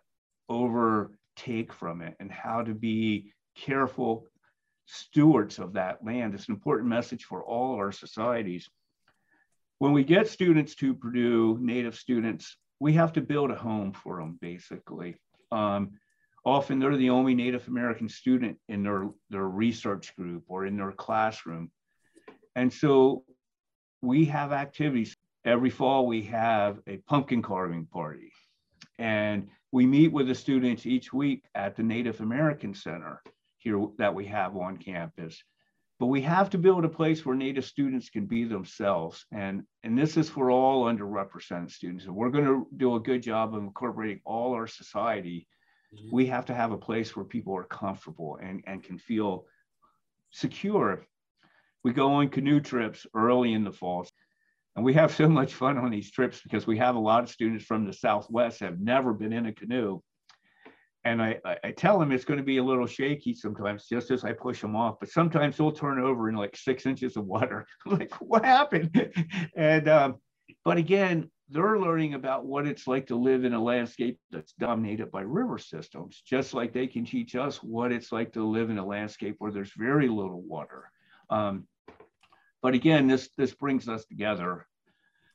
overtake 0.48 1.72
from 1.72 2.02
it? 2.02 2.14
And 2.20 2.30
how 2.30 2.62
to 2.62 2.72
be 2.72 3.32
careful 3.56 4.26
stewards 4.86 5.58
of 5.58 5.72
that 5.72 6.04
land. 6.04 6.34
It's 6.34 6.48
an 6.48 6.54
important 6.54 6.88
message 6.88 7.24
for 7.24 7.42
all 7.42 7.74
our 7.74 7.92
societies. 7.92 8.68
When 9.78 9.92
we 9.92 10.04
get 10.04 10.28
students 10.28 10.74
to 10.76 10.94
Purdue, 10.94 11.58
Native 11.60 11.96
students, 11.96 12.56
we 12.78 12.92
have 12.92 13.12
to 13.14 13.20
build 13.20 13.50
a 13.50 13.56
home 13.56 13.92
for 13.92 14.18
them, 14.18 14.38
basically. 14.40 15.16
Um, 15.50 15.92
often 16.44 16.78
they're 16.78 16.96
the 16.96 17.10
only 17.10 17.34
Native 17.34 17.68
American 17.68 18.08
student 18.08 18.58
in 18.68 18.82
their, 18.82 19.08
their 19.28 19.48
research 19.48 20.14
group 20.16 20.44
or 20.48 20.66
in 20.66 20.76
their 20.76 20.92
classroom. 20.92 21.70
And 22.56 22.72
so 22.72 23.24
we 24.02 24.24
have 24.26 24.52
activities. 24.52 25.16
Every 25.44 25.70
fall, 25.70 26.06
we 26.06 26.22
have 26.22 26.80
a 26.86 26.98
pumpkin 26.98 27.42
carving 27.42 27.86
party. 27.86 28.32
And 28.98 29.48
we 29.72 29.86
meet 29.86 30.12
with 30.12 30.26
the 30.26 30.34
students 30.34 30.84
each 30.84 31.12
week 31.12 31.44
at 31.54 31.76
the 31.76 31.82
Native 31.82 32.20
American 32.20 32.74
Center 32.74 33.22
here 33.58 33.86
that 33.98 34.14
we 34.14 34.26
have 34.26 34.56
on 34.56 34.76
campus. 34.76 35.42
But 35.98 36.06
we 36.06 36.22
have 36.22 36.48
to 36.50 36.58
build 36.58 36.84
a 36.84 36.88
place 36.88 37.24
where 37.24 37.36
Native 37.36 37.66
students 37.66 38.08
can 38.08 38.24
be 38.24 38.44
themselves. 38.44 39.26
And, 39.32 39.64
and 39.84 39.98
this 39.98 40.16
is 40.16 40.30
for 40.30 40.50
all 40.50 40.86
underrepresented 40.86 41.70
students. 41.70 42.06
And 42.06 42.14
we're 42.14 42.30
going 42.30 42.46
to 42.46 42.66
do 42.76 42.96
a 42.96 43.00
good 43.00 43.22
job 43.22 43.54
of 43.54 43.62
incorporating 43.62 44.20
all 44.24 44.54
our 44.54 44.66
society 44.66 45.46
We 46.12 46.26
have 46.26 46.46
to 46.46 46.54
have 46.54 46.72
a 46.72 46.78
place 46.78 47.16
where 47.16 47.24
people 47.24 47.56
are 47.56 47.64
comfortable 47.64 48.38
and, 48.40 48.62
and 48.66 48.82
can 48.82 48.98
feel 48.98 49.46
secure. 50.30 51.04
we 51.82 51.92
go 51.92 52.12
on 52.12 52.28
canoe 52.28 52.60
trips 52.60 53.06
early 53.14 53.52
in 53.52 53.64
the 53.64 53.72
fall. 53.72 54.06
And 54.76 54.84
we 54.84 54.94
have 54.94 55.12
so 55.12 55.28
much 55.28 55.54
fun 55.54 55.78
on 55.78 55.90
these 55.90 56.10
trips 56.10 56.40
because 56.42 56.66
we 56.66 56.78
have 56.78 56.94
a 56.94 57.00
lot 57.00 57.24
of 57.24 57.30
students 57.30 57.64
from 57.64 57.86
the 57.86 57.92
Southwest 57.92 58.60
have 58.60 58.80
never 58.80 59.12
been 59.12 59.32
in 59.32 59.46
a 59.46 59.52
canoe. 59.52 60.00
And 61.04 61.20
I, 61.20 61.40
I 61.64 61.70
tell 61.72 61.98
them 61.98 62.12
it's 62.12 62.26
going 62.26 62.38
to 62.38 62.44
be 62.44 62.58
a 62.58 62.64
little 62.64 62.86
shaky 62.86 63.34
sometimes 63.34 63.86
just 63.88 64.10
as 64.10 64.22
I 64.22 64.32
push 64.32 64.60
them 64.60 64.76
off, 64.76 65.00
but 65.00 65.08
sometimes 65.08 65.56
they'll 65.56 65.72
turn 65.72 65.98
over 65.98 66.28
in 66.28 66.36
like 66.36 66.56
six 66.56 66.86
inches 66.86 67.16
of 67.16 67.24
water. 67.24 67.66
like, 67.86 68.12
what 68.20 68.44
happened? 68.44 69.12
and, 69.56 69.88
um, 69.88 70.16
but 70.64 70.76
again, 70.76 71.30
they're 71.50 71.78
learning 71.78 72.14
about 72.14 72.46
what 72.46 72.66
it's 72.66 72.86
like 72.86 73.08
to 73.08 73.16
live 73.16 73.44
in 73.44 73.54
a 73.54 73.62
landscape 73.62 74.18
that's 74.30 74.52
dominated 74.52 75.10
by 75.10 75.22
river 75.22 75.58
systems, 75.58 76.22
just 76.24 76.54
like 76.54 76.72
they 76.72 76.86
can 76.86 77.04
teach 77.04 77.34
us 77.34 77.56
what 77.56 77.90
it's 77.90 78.12
like 78.12 78.32
to 78.32 78.44
live 78.44 78.70
in 78.70 78.78
a 78.78 78.86
landscape 78.86 79.34
where 79.38 79.50
there's 79.50 79.72
very 79.76 80.08
little 80.08 80.42
water. 80.42 80.90
Um, 81.28 81.66
but 82.62 82.74
again, 82.74 83.08
this, 83.08 83.30
this 83.36 83.52
brings 83.52 83.88
us 83.88 84.04
together. 84.04 84.66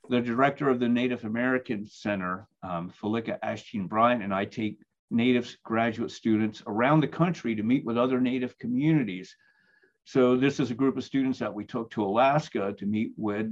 The 0.10 0.22
director 0.22 0.70
of 0.70 0.80
the 0.80 0.88
Native 0.88 1.26
American 1.26 1.86
Center, 1.86 2.48
um, 2.64 2.94
Ahasteen 3.04 3.90
Bryant, 3.90 4.24
and 4.24 4.34
I 4.34 4.46
take 4.46 4.78
Native 5.12 5.56
graduate 5.64 6.12
students 6.12 6.64
around 6.66 7.02
the 7.02 7.08
country 7.08 7.56
to 7.56 7.64
meet 7.64 7.84
with 7.84 7.98
other 7.98 8.22
Native 8.22 8.58
communities. 8.58 9.36
So 10.06 10.38
this 10.38 10.60
is 10.60 10.72
a 10.72 10.76
group 10.76 10.98
of 10.98 11.04
students 11.04 11.40
that 11.40 11.54
we 11.54 11.66
took 11.66 11.92
to 11.92 12.04
Alaska 12.06 12.74
to 12.78 12.86
meet 12.86 13.12
with 13.18 13.52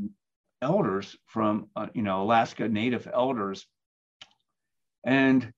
elders 0.64 1.16
from, 1.28 1.68
uh, 1.76 1.88
you 1.94 2.02
know, 2.02 2.24
Alaska 2.24 2.68
Native 2.68 3.08
elders. 3.14 3.68
And 5.06 5.52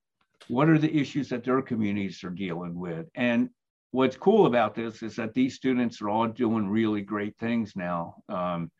what 0.47 0.69
are 0.69 0.77
the 0.77 0.93
issues 0.93 1.29
that 1.29 1.43
their 1.43 1.61
communities 1.61 2.23
are 2.23 2.29
dealing 2.29 2.75
with? 2.75 3.07
And 3.15 3.49
what's 3.91 4.17
cool 4.17 4.47
about 4.47 4.75
this 4.75 5.03
is 5.03 5.15
that 5.15 5.33
these 5.33 5.55
students 5.55 6.01
are 6.01 6.09
all 6.09 6.27
doing 6.27 6.67
really 6.67 7.01
great 7.01 7.37
things 7.37 7.75
now. 7.75 8.15
Um, 8.27 8.71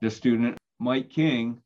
the 0.00 0.10
student, 0.10 0.56
Mike 0.78 1.10
King, 1.10 1.60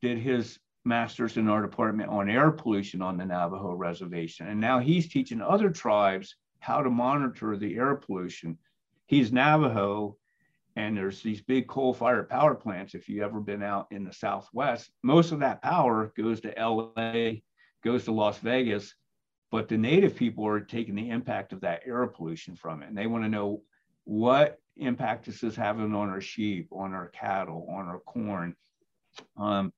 did 0.00 0.18
his 0.18 0.58
master's 0.84 1.36
in 1.36 1.48
our 1.48 1.62
department 1.62 2.10
on 2.10 2.28
air 2.28 2.50
pollution 2.50 3.02
on 3.02 3.16
the 3.16 3.24
Navajo 3.24 3.72
reservation. 3.72 4.48
And 4.48 4.60
now 4.60 4.78
he's 4.80 5.08
teaching 5.08 5.40
other 5.40 5.70
tribes 5.70 6.34
how 6.58 6.82
to 6.82 6.90
monitor 6.90 7.56
the 7.56 7.76
air 7.76 7.94
pollution. 7.94 8.58
He's 9.06 9.32
Navajo, 9.32 10.16
and 10.76 10.96
there's 10.96 11.22
these 11.22 11.42
big 11.42 11.68
coal 11.68 11.92
fired 11.92 12.28
power 12.28 12.54
plants. 12.54 12.94
If 12.94 13.08
you've 13.08 13.22
ever 13.22 13.40
been 13.40 13.62
out 13.62 13.88
in 13.90 14.04
the 14.04 14.12
Southwest, 14.12 14.90
most 15.02 15.32
of 15.32 15.40
that 15.40 15.62
power 15.62 16.12
goes 16.16 16.40
to 16.40 16.54
LA, 16.58 17.40
goes 17.84 18.04
to 18.04 18.12
Las 18.12 18.38
Vegas, 18.38 18.94
but 19.50 19.68
the 19.68 19.76
native 19.76 20.16
people 20.16 20.46
are 20.46 20.60
taking 20.60 20.94
the 20.94 21.10
impact 21.10 21.52
of 21.52 21.60
that 21.60 21.82
air 21.86 22.06
pollution 22.06 22.56
from 22.56 22.82
it. 22.82 22.88
And 22.88 22.96
they 22.96 23.06
want 23.06 23.24
to 23.24 23.28
know 23.28 23.62
what 24.04 24.58
impact 24.76 25.26
this 25.26 25.42
is 25.42 25.54
having 25.54 25.94
on 25.94 26.08
our 26.08 26.20
sheep, 26.20 26.68
on 26.72 26.94
our 26.94 27.08
cattle, 27.08 27.66
on 27.70 27.86
our 27.86 28.00
corn. 28.00 28.56
Um, 29.36 29.72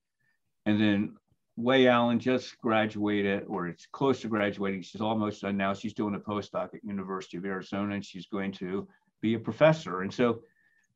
and 0.64 0.80
then 0.80 1.16
Way 1.56 1.88
Allen 1.88 2.18
just 2.18 2.58
graduated, 2.60 3.44
or 3.48 3.66
it's 3.68 3.86
close 3.86 4.20
to 4.20 4.28
graduating. 4.28 4.82
She's 4.82 5.00
almost 5.00 5.42
done 5.42 5.56
now. 5.56 5.74
She's 5.74 5.94
doing 5.94 6.14
a 6.14 6.20
postdoc 6.20 6.74
at 6.74 6.84
University 6.84 7.36
of 7.36 7.44
Arizona, 7.44 7.94
and 7.94 8.04
she's 8.04 8.26
going 8.26 8.52
to 8.52 8.88
be 9.20 9.34
a 9.34 9.38
professor. 9.38 10.02
And 10.02 10.12
so 10.12 10.40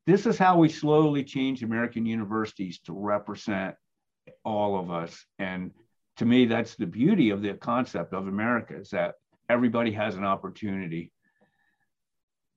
this 0.09 0.25
is 0.25 0.37
how 0.37 0.57
we 0.57 0.69
slowly 0.69 1.23
change 1.23 1.61
American 1.61 2.05
universities 2.05 2.79
to 2.79 2.93
represent 2.93 3.75
all 4.43 4.79
of 4.79 4.89
us. 4.89 5.25
And 5.37 5.71
to 6.17 6.25
me, 6.25 6.45
that's 6.45 6.75
the 6.75 6.87
beauty 6.87 7.29
of 7.29 7.41
the 7.41 7.53
concept 7.53 8.13
of 8.13 8.27
America 8.27 8.75
is 8.75 8.89
that 8.89 9.15
everybody 9.49 9.91
has 9.91 10.15
an 10.15 10.25
opportunity. 10.25 11.11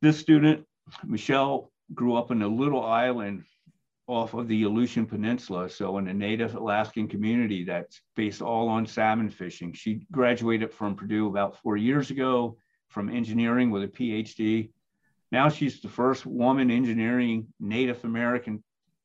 This 0.01 0.19
student, 0.19 0.67
Michelle, 1.05 1.71
grew 1.95 2.17
up 2.17 2.31
in 2.31 2.43
a 2.43 2.49
little 2.49 2.85
island 2.85 3.45
off 4.09 4.35
of 4.35 4.49
the 4.49 4.65
Aleutian 4.65 5.07
Peninsula, 5.07 5.71
so 5.71 5.99
in 5.99 6.09
a 6.09 6.15
native 6.15 6.55
Alaskan 6.55 7.07
community 7.07 7.65
that's 7.65 8.01
based 8.17 8.43
all 8.43 8.69
on 8.69 8.87
salmon 8.87 9.31
fishing. 9.31 9.73
She 9.73 10.07
graduated 10.11 10.73
from 10.73 10.97
Purdue 10.97 11.29
about 11.29 11.59
four 11.63 11.77
years 11.77 12.11
ago 12.11 12.57
from 12.89 13.09
engineering 13.09 13.71
with 13.71 13.85
a 13.85 13.89
PhD. 13.89 14.71
Now 15.33 15.49
she's 15.49 15.81
the 15.81 15.89
first 15.89 16.27
woman 16.27 16.71
engineering 16.71 17.49
Native 17.59 18.05
American 18.05 18.63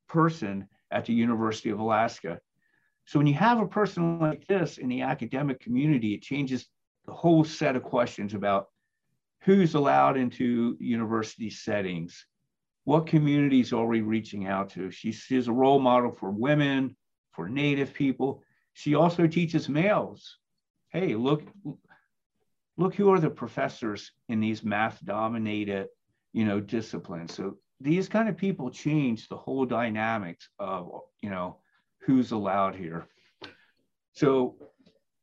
person 0.09 0.67
at 0.91 1.05
the 1.05 1.13
University 1.13 1.69
of 1.69 1.79
Alaska. 1.79 2.39
So 3.05 3.17
when 3.17 3.27
you 3.27 3.33
have 3.35 3.61
a 3.61 3.67
person 3.67 4.19
like 4.19 4.45
this 4.45 4.77
in 4.77 4.89
the 4.89 5.01
academic 5.01 5.61
community, 5.61 6.13
it 6.13 6.21
changes 6.21 6.67
the 7.05 7.13
whole 7.13 7.45
set 7.45 7.77
of 7.77 7.83
questions 7.83 8.33
about 8.33 8.67
who's 9.43 9.75
allowed 9.75 10.17
into 10.17 10.75
university 10.81 11.49
settings, 11.49 12.25
what 12.83 13.07
communities 13.07 13.71
are 13.71 13.85
we 13.85 14.01
reaching 14.01 14.47
out 14.47 14.69
to? 14.71 14.91
She, 14.91 15.13
she's 15.13 15.47
a 15.47 15.53
role 15.53 15.79
model 15.79 16.11
for 16.11 16.31
women, 16.31 16.97
for 17.31 17.47
Native 17.47 17.93
people. 17.93 18.43
She 18.73 18.95
also 18.95 19.27
teaches 19.27 19.69
males. 19.69 20.37
Hey, 20.89 21.15
look, 21.15 21.43
look 22.75 22.95
who 22.95 23.11
are 23.13 23.19
the 23.19 23.29
professors 23.29 24.11
in 24.27 24.41
these 24.41 24.63
math 24.63 24.99
dominated 25.05 25.87
you 26.37 26.45
know, 26.45 26.59
discipline. 26.59 27.27
So 27.27 27.57
these 27.81 28.07
kind 28.07 28.29
of 28.29 28.37
people 28.37 28.69
change 28.69 29.27
the 29.27 29.35
whole 29.35 29.65
dynamics 29.65 30.49
of, 30.59 31.01
you 31.23 31.31
know, 31.31 31.57
who's 32.03 32.29
allowed 32.29 32.75
here. 32.75 33.07
So 34.13 34.55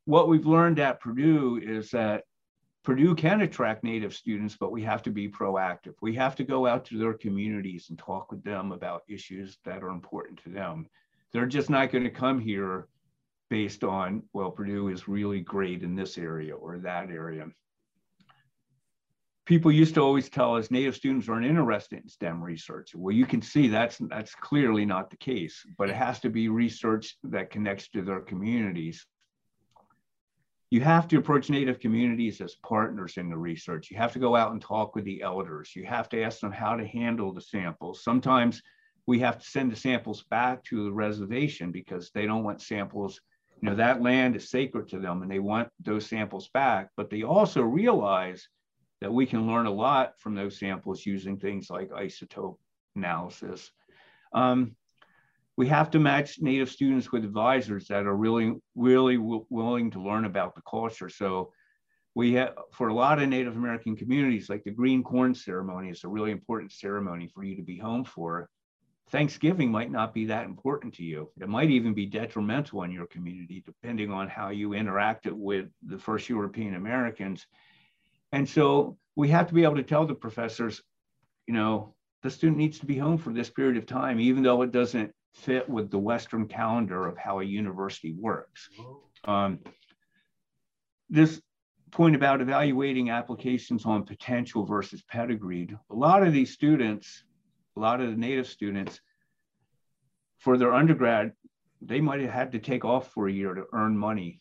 what 0.06 0.28
we've 0.28 0.44
learned 0.44 0.80
at 0.80 0.98
Purdue 0.98 1.60
is 1.62 1.92
that 1.92 2.24
Purdue 2.82 3.14
can 3.14 3.42
attract 3.42 3.84
Native 3.84 4.12
students, 4.12 4.56
but 4.58 4.72
we 4.72 4.82
have 4.82 5.04
to 5.04 5.10
be 5.12 5.28
proactive. 5.28 5.94
We 6.02 6.16
have 6.16 6.34
to 6.34 6.42
go 6.42 6.66
out 6.66 6.84
to 6.86 6.98
their 6.98 7.14
communities 7.14 7.86
and 7.90 7.98
talk 7.98 8.32
with 8.32 8.42
them 8.42 8.72
about 8.72 9.04
issues 9.08 9.58
that 9.64 9.84
are 9.84 9.90
important 9.90 10.42
to 10.42 10.48
them. 10.48 10.88
They're 11.32 11.46
just 11.46 11.70
not 11.70 11.92
going 11.92 12.02
to 12.02 12.10
come 12.10 12.40
here 12.40 12.88
based 13.50 13.84
on, 13.84 14.24
well, 14.32 14.50
Purdue 14.50 14.88
is 14.88 15.06
really 15.06 15.42
great 15.42 15.84
in 15.84 15.94
this 15.94 16.18
area 16.18 16.56
or 16.56 16.78
that 16.78 17.10
area 17.10 17.46
people 19.46 19.70
used 19.70 19.94
to 19.94 20.00
always 20.00 20.28
tell 20.28 20.56
us 20.56 20.70
native 20.70 20.96
students 20.96 21.28
aren't 21.28 21.46
interested 21.46 22.02
in 22.02 22.08
STEM 22.08 22.42
research. 22.42 22.94
Well, 22.94 23.14
you 23.14 23.26
can 23.26 23.42
see 23.42 23.68
that's 23.68 23.98
that's 24.08 24.34
clearly 24.34 24.84
not 24.84 25.10
the 25.10 25.16
case, 25.16 25.64
but 25.76 25.90
it 25.90 25.96
has 25.96 26.20
to 26.20 26.30
be 26.30 26.48
research 26.48 27.16
that 27.24 27.50
connects 27.50 27.88
to 27.90 28.02
their 28.02 28.20
communities. 28.20 29.06
You 30.70 30.80
have 30.80 31.06
to 31.08 31.18
approach 31.18 31.50
native 31.50 31.78
communities 31.78 32.40
as 32.40 32.56
partners 32.56 33.16
in 33.16 33.28
the 33.28 33.36
research. 33.36 33.90
You 33.90 33.96
have 33.98 34.12
to 34.14 34.18
go 34.18 34.34
out 34.34 34.52
and 34.52 34.60
talk 34.60 34.96
with 34.96 35.04
the 35.04 35.22
elders. 35.22 35.76
You 35.76 35.84
have 35.84 36.08
to 36.08 36.22
ask 36.22 36.40
them 36.40 36.50
how 36.50 36.74
to 36.76 36.86
handle 36.86 37.32
the 37.32 37.40
samples. 37.40 38.02
Sometimes 38.02 38.60
we 39.06 39.18
have 39.20 39.38
to 39.38 39.44
send 39.44 39.70
the 39.70 39.76
samples 39.76 40.24
back 40.30 40.64
to 40.64 40.84
the 40.84 40.92
reservation 40.92 41.70
because 41.70 42.10
they 42.10 42.26
don't 42.26 42.44
want 42.44 42.62
samples 42.62 43.20
you 43.60 43.70
know 43.70 43.76
that 43.76 44.02
land 44.02 44.34
is 44.36 44.50
sacred 44.50 44.88
to 44.88 44.98
them 44.98 45.22
and 45.22 45.30
they 45.30 45.38
want 45.38 45.68
those 45.80 46.06
samples 46.06 46.48
back 46.52 46.88
but 46.96 47.08
they 47.08 47.22
also 47.22 47.62
realize 47.62 48.48
that 49.00 49.12
we 49.12 49.26
can 49.26 49.46
learn 49.46 49.66
a 49.66 49.70
lot 49.70 50.18
from 50.18 50.34
those 50.34 50.58
samples 50.58 51.04
using 51.04 51.38
things 51.38 51.70
like 51.70 51.90
isotope 51.90 52.56
analysis. 52.96 53.70
Um, 54.32 54.76
we 55.56 55.68
have 55.68 55.90
to 55.92 56.00
match 56.00 56.40
Native 56.40 56.70
students 56.70 57.12
with 57.12 57.24
advisors 57.24 57.86
that 57.88 58.06
are 58.06 58.16
really, 58.16 58.54
really 58.74 59.18
willing 59.18 59.90
to 59.92 60.02
learn 60.02 60.24
about 60.24 60.54
the 60.54 60.62
culture. 60.68 61.08
So 61.08 61.52
we 62.14 62.32
have, 62.34 62.54
for 62.72 62.88
a 62.88 62.94
lot 62.94 63.20
of 63.20 63.28
Native 63.28 63.56
American 63.56 63.96
communities, 63.96 64.48
like 64.48 64.64
the 64.64 64.70
green 64.70 65.02
corn 65.02 65.34
ceremony 65.34 65.90
is 65.90 66.04
a 66.04 66.08
really 66.08 66.30
important 66.30 66.72
ceremony 66.72 67.28
for 67.28 67.44
you 67.44 67.56
to 67.56 67.62
be 67.62 67.78
home 67.78 68.04
for. 68.04 68.48
Thanksgiving 69.10 69.70
might 69.70 69.90
not 69.90 70.14
be 70.14 70.24
that 70.26 70.46
important 70.46 70.94
to 70.94 71.04
you. 71.04 71.30
It 71.40 71.48
might 71.48 71.70
even 71.70 71.92
be 71.92 72.06
detrimental 72.06 72.82
in 72.82 72.90
your 72.90 73.06
community, 73.06 73.62
depending 73.64 74.10
on 74.10 74.28
how 74.28 74.48
you 74.48 74.70
interacted 74.70 75.32
with 75.32 75.66
the 75.86 75.98
first 75.98 76.28
European 76.28 76.74
Americans 76.74 77.46
and 78.34 78.48
so 78.48 78.98
we 79.14 79.28
have 79.28 79.46
to 79.46 79.54
be 79.54 79.62
able 79.62 79.76
to 79.76 79.84
tell 79.84 80.06
the 80.06 80.14
professors, 80.14 80.82
you 81.46 81.54
know, 81.54 81.94
the 82.24 82.30
student 82.30 82.58
needs 82.58 82.80
to 82.80 82.86
be 82.86 82.98
home 82.98 83.16
for 83.16 83.32
this 83.32 83.48
period 83.48 83.76
of 83.76 83.86
time, 83.86 84.18
even 84.18 84.42
though 84.42 84.62
it 84.62 84.72
doesn't 84.72 85.12
fit 85.34 85.68
with 85.68 85.88
the 85.88 85.98
Western 85.98 86.48
calendar 86.48 87.06
of 87.06 87.16
how 87.16 87.38
a 87.38 87.44
university 87.44 88.12
works. 88.18 88.68
Um, 89.24 89.60
this 91.08 91.40
point 91.92 92.16
about 92.16 92.40
evaluating 92.40 93.10
applications 93.10 93.86
on 93.86 94.04
potential 94.04 94.66
versus 94.66 95.02
pedigree, 95.02 95.68
a 95.90 95.94
lot 95.94 96.26
of 96.26 96.32
these 96.32 96.52
students, 96.52 97.22
a 97.76 97.80
lot 97.80 98.00
of 98.00 98.10
the 98.10 98.16
native 98.16 98.48
students, 98.48 99.00
for 100.38 100.58
their 100.58 100.74
undergrad, 100.74 101.32
they 101.80 102.00
might 102.00 102.20
have 102.20 102.32
had 102.32 102.52
to 102.52 102.58
take 102.58 102.84
off 102.84 103.12
for 103.12 103.28
a 103.28 103.32
year 103.32 103.54
to 103.54 103.66
earn 103.72 103.96
money. 103.96 104.40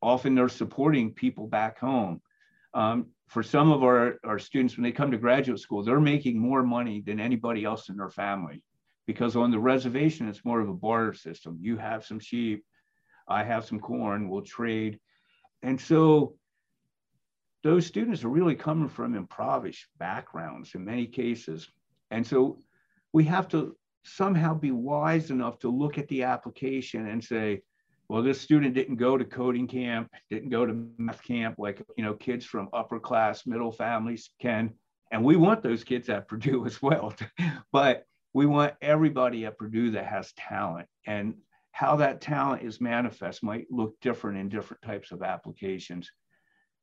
Often 0.00 0.34
they're 0.34 0.48
supporting 0.48 1.12
people 1.12 1.46
back 1.46 1.78
home. 1.78 2.20
Um, 2.74 3.06
for 3.28 3.42
some 3.42 3.70
of 3.70 3.82
our, 3.82 4.18
our 4.24 4.38
students, 4.38 4.76
when 4.76 4.84
they 4.84 4.92
come 4.92 5.10
to 5.10 5.18
graduate 5.18 5.58
school, 5.58 5.82
they're 5.82 6.00
making 6.00 6.38
more 6.38 6.62
money 6.62 7.00
than 7.00 7.20
anybody 7.20 7.64
else 7.64 7.88
in 7.88 7.96
their 7.96 8.10
family 8.10 8.62
because 9.06 9.36
on 9.36 9.50
the 9.50 9.58
reservation, 9.58 10.28
it's 10.28 10.44
more 10.44 10.60
of 10.60 10.68
a 10.68 10.74
barter 10.74 11.14
system. 11.14 11.58
You 11.60 11.76
have 11.76 12.04
some 12.04 12.20
sheep, 12.20 12.64
I 13.28 13.42
have 13.42 13.64
some 13.64 13.80
corn, 13.80 14.28
we'll 14.28 14.42
trade. 14.42 14.98
And 15.62 15.80
so 15.80 16.34
those 17.62 17.86
students 17.86 18.24
are 18.24 18.28
really 18.28 18.54
coming 18.54 18.88
from 18.88 19.14
impoverished 19.14 19.86
backgrounds 19.98 20.74
in 20.74 20.84
many 20.84 21.06
cases. 21.06 21.68
And 22.10 22.26
so 22.26 22.58
we 23.12 23.24
have 23.24 23.48
to 23.48 23.76
somehow 24.04 24.54
be 24.54 24.72
wise 24.72 25.30
enough 25.30 25.58
to 25.60 25.68
look 25.68 25.98
at 25.98 26.08
the 26.08 26.24
application 26.24 27.06
and 27.06 27.22
say, 27.22 27.62
well, 28.12 28.22
this 28.22 28.38
student 28.38 28.74
didn't 28.74 28.96
go 28.96 29.16
to 29.16 29.24
coding 29.24 29.66
camp, 29.66 30.12
didn't 30.28 30.50
go 30.50 30.66
to 30.66 30.86
math 30.98 31.22
camp 31.22 31.54
like 31.56 31.82
you 31.96 32.04
know 32.04 32.12
kids 32.12 32.44
from 32.44 32.68
upper 32.74 33.00
class, 33.00 33.46
middle 33.46 33.72
families 33.72 34.28
can, 34.38 34.74
and 35.10 35.24
we 35.24 35.36
want 35.36 35.62
those 35.62 35.82
kids 35.82 36.10
at 36.10 36.28
Purdue 36.28 36.66
as 36.66 36.82
well. 36.82 37.14
but 37.72 38.04
we 38.34 38.44
want 38.44 38.74
everybody 38.82 39.46
at 39.46 39.56
Purdue 39.56 39.92
that 39.92 40.04
has 40.04 40.34
talent, 40.34 40.88
and 41.06 41.36
how 41.70 41.96
that 41.96 42.20
talent 42.20 42.62
is 42.62 42.82
manifest 42.82 43.42
might 43.42 43.64
look 43.70 43.98
different 44.02 44.36
in 44.36 44.50
different 44.50 44.82
types 44.82 45.10
of 45.10 45.22
applications. 45.22 46.10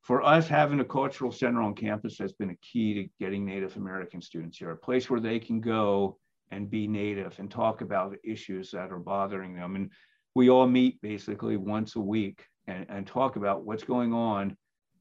For 0.02 0.24
us, 0.24 0.48
having 0.48 0.80
a 0.80 0.84
cultural 0.84 1.30
center 1.30 1.62
on 1.62 1.76
campus 1.76 2.18
has 2.18 2.32
been 2.32 2.50
a 2.50 2.56
key 2.56 2.94
to 2.94 3.08
getting 3.20 3.46
Native 3.46 3.76
American 3.76 4.20
students 4.20 4.58
here, 4.58 4.72
a 4.72 4.76
place 4.76 5.08
where 5.08 5.20
they 5.20 5.38
can 5.38 5.60
go 5.60 6.18
and 6.50 6.68
be 6.68 6.88
Native 6.88 7.38
and 7.38 7.48
talk 7.48 7.82
about 7.82 8.16
issues 8.24 8.72
that 8.72 8.90
are 8.90 8.98
bothering 8.98 9.54
them. 9.54 9.76
And 9.76 9.90
we 10.34 10.50
all 10.50 10.66
meet 10.66 11.00
basically 11.02 11.56
once 11.56 11.96
a 11.96 12.00
week 12.00 12.44
and, 12.66 12.86
and 12.88 13.06
talk 13.06 13.36
about 13.36 13.64
what's 13.64 13.84
going 13.84 14.12
on 14.12 14.56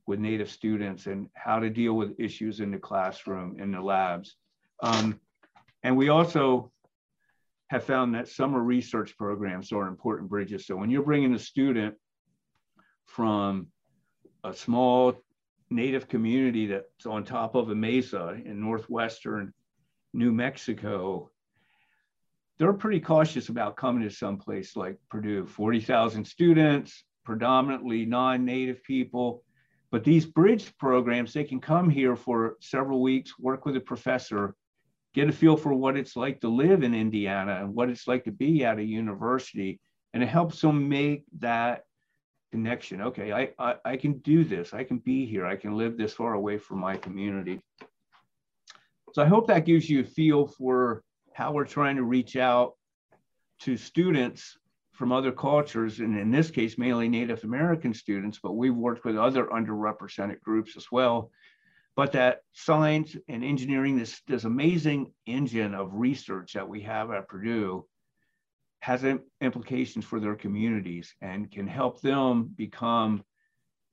with 0.08 0.20
Native 0.20 0.50
students 0.50 1.06
and 1.06 1.28
how 1.36 1.60
to 1.60 1.70
deal 1.70 1.94
with 1.94 2.20
issues 2.20 2.62
in 2.62 2.72
the 2.72 2.80
classroom, 2.80 3.60
in 3.60 3.72
the 3.72 3.82
labs. 3.82 4.36
Um, 4.82 5.20
and 5.84 5.96
we 5.96 6.10
also 6.10 6.72
have 7.70 7.84
found 7.84 8.15
that 8.15 8.28
summer 8.28 8.62
research 8.62 9.15
programs 9.18 9.72
are 9.72 9.88
important 9.88 10.30
bridges. 10.30 10.65
So 10.65 10.76
when 10.76 10.89
you're 10.89 11.04
bringing 11.04 11.36
a 11.36 11.39
student 11.39 11.96
from 13.06 13.68
a 14.44 14.54
small 14.54 15.13
native 15.70 16.08
community 16.08 16.65
that's 16.65 17.06
on 17.06 17.24
top 17.24 17.54
of 17.54 17.70
a 17.70 17.76
mesa 17.76 18.39
in 18.44 18.60
northwestern 18.60 19.54
New 20.13 20.32
Mexico 20.32 21.30
they're 22.60 22.74
pretty 22.74 23.00
cautious 23.00 23.48
about 23.48 23.78
coming 23.78 24.04
to 24.04 24.13
some 24.13 24.38
place 24.38 24.76
like 24.76 24.98
Purdue. 25.10 25.45
40,000 25.45 26.26
students, 26.26 27.06
predominantly 27.24 28.06
non-native 28.06 28.84
people. 28.84 29.43
But 29.91 30.04
these 30.04 30.26
bridge 30.26 30.78
programs, 30.78 31.34
they 31.34 31.45
can 31.45 31.62
come 31.62 31.89
here 31.89 32.17
for 32.17 32.58
several 32.60 33.02
weeks, 33.02 33.39
work 33.39 33.65
with 33.65 33.78
a 33.78 33.80
professor, 33.80 34.56
get 35.13 35.30
a 35.30 35.32
feel 35.32 35.56
for 35.56 35.74
what 35.74 35.98
it's 35.98 36.17
like 36.17 36.41
to 36.41 36.50
live 36.50 36.84
in 36.84 36.93
Indiana 36.93 37.60
and 37.62 37.74
what 37.74 37.89
it's 37.89 38.08
like 38.08 38.26
to 38.26 38.32
be 38.32 38.65
at 38.65 38.78
a 38.78 38.84
university. 38.84 39.80
And 40.13 40.22
it 40.22 40.28
helps 40.28 40.60
them 40.60 40.89
make 40.89 41.24
that 41.39 41.84
connection. 42.52 43.02
Okay, 43.02 43.32
I, 43.32 43.50
I, 43.58 43.76
I 43.86 43.98
can 43.98 44.19
do 44.19 44.43
this. 44.43 44.74
I 44.74 44.84
can 44.84 44.98
be 44.98 45.26
here. 45.26 45.45
I 45.45 45.56
can 45.56 45.78
live 45.78 45.98
this 45.98 46.13
far 46.13 46.34
away 46.34 46.58
from 46.58 46.80
my 46.80 46.98
community. 46.98 47.62
So 49.13 49.24
I 49.24 49.28
hope 49.28 49.48
that 49.48 49.65
gives 49.65 49.89
you 49.89 50.02
a 50.02 50.04
feel 50.04 50.45
for 50.45 51.04
how 51.39 51.54
we're 51.54 51.63
trying 51.63 51.95
to 51.95 52.04
reach 52.04 52.36
out 52.36 52.73
to 53.62 53.78
students 53.78 54.58
from 54.91 55.13
other 55.13 55.32
cultures, 55.32 55.99
and 56.02 56.19
in 56.19 56.30
this 56.32 56.52
case, 56.52 56.78
mainly 56.78 57.08
Native 57.08 57.45
American 57.45 57.93
students, 57.93 58.38
but 58.43 58.58
we've 58.58 58.75
worked 58.75 59.06
with 59.06 59.17
other 59.17 59.45
underrepresented 59.45 60.41
groups 60.41 60.75
as 60.75 60.88
well. 60.91 61.32
But 61.95 62.12
that 62.12 62.41
science 62.52 63.15
and 63.30 63.41
engineering, 63.41 63.97
this, 63.97 64.21
this 64.28 64.43
amazing 64.43 65.13
engine 65.28 65.73
of 65.73 65.93
research 65.93 66.52
that 66.56 66.67
we 66.67 66.82
have 66.82 67.10
at 67.10 67.30
Purdue, 67.30 67.86
has 68.82 69.06
implications 69.39 70.04
for 70.04 70.19
their 70.19 70.36
communities 70.36 71.15
and 71.21 71.49
can 71.49 71.67
help 71.67 72.02
them 72.02 72.49
become 72.58 73.23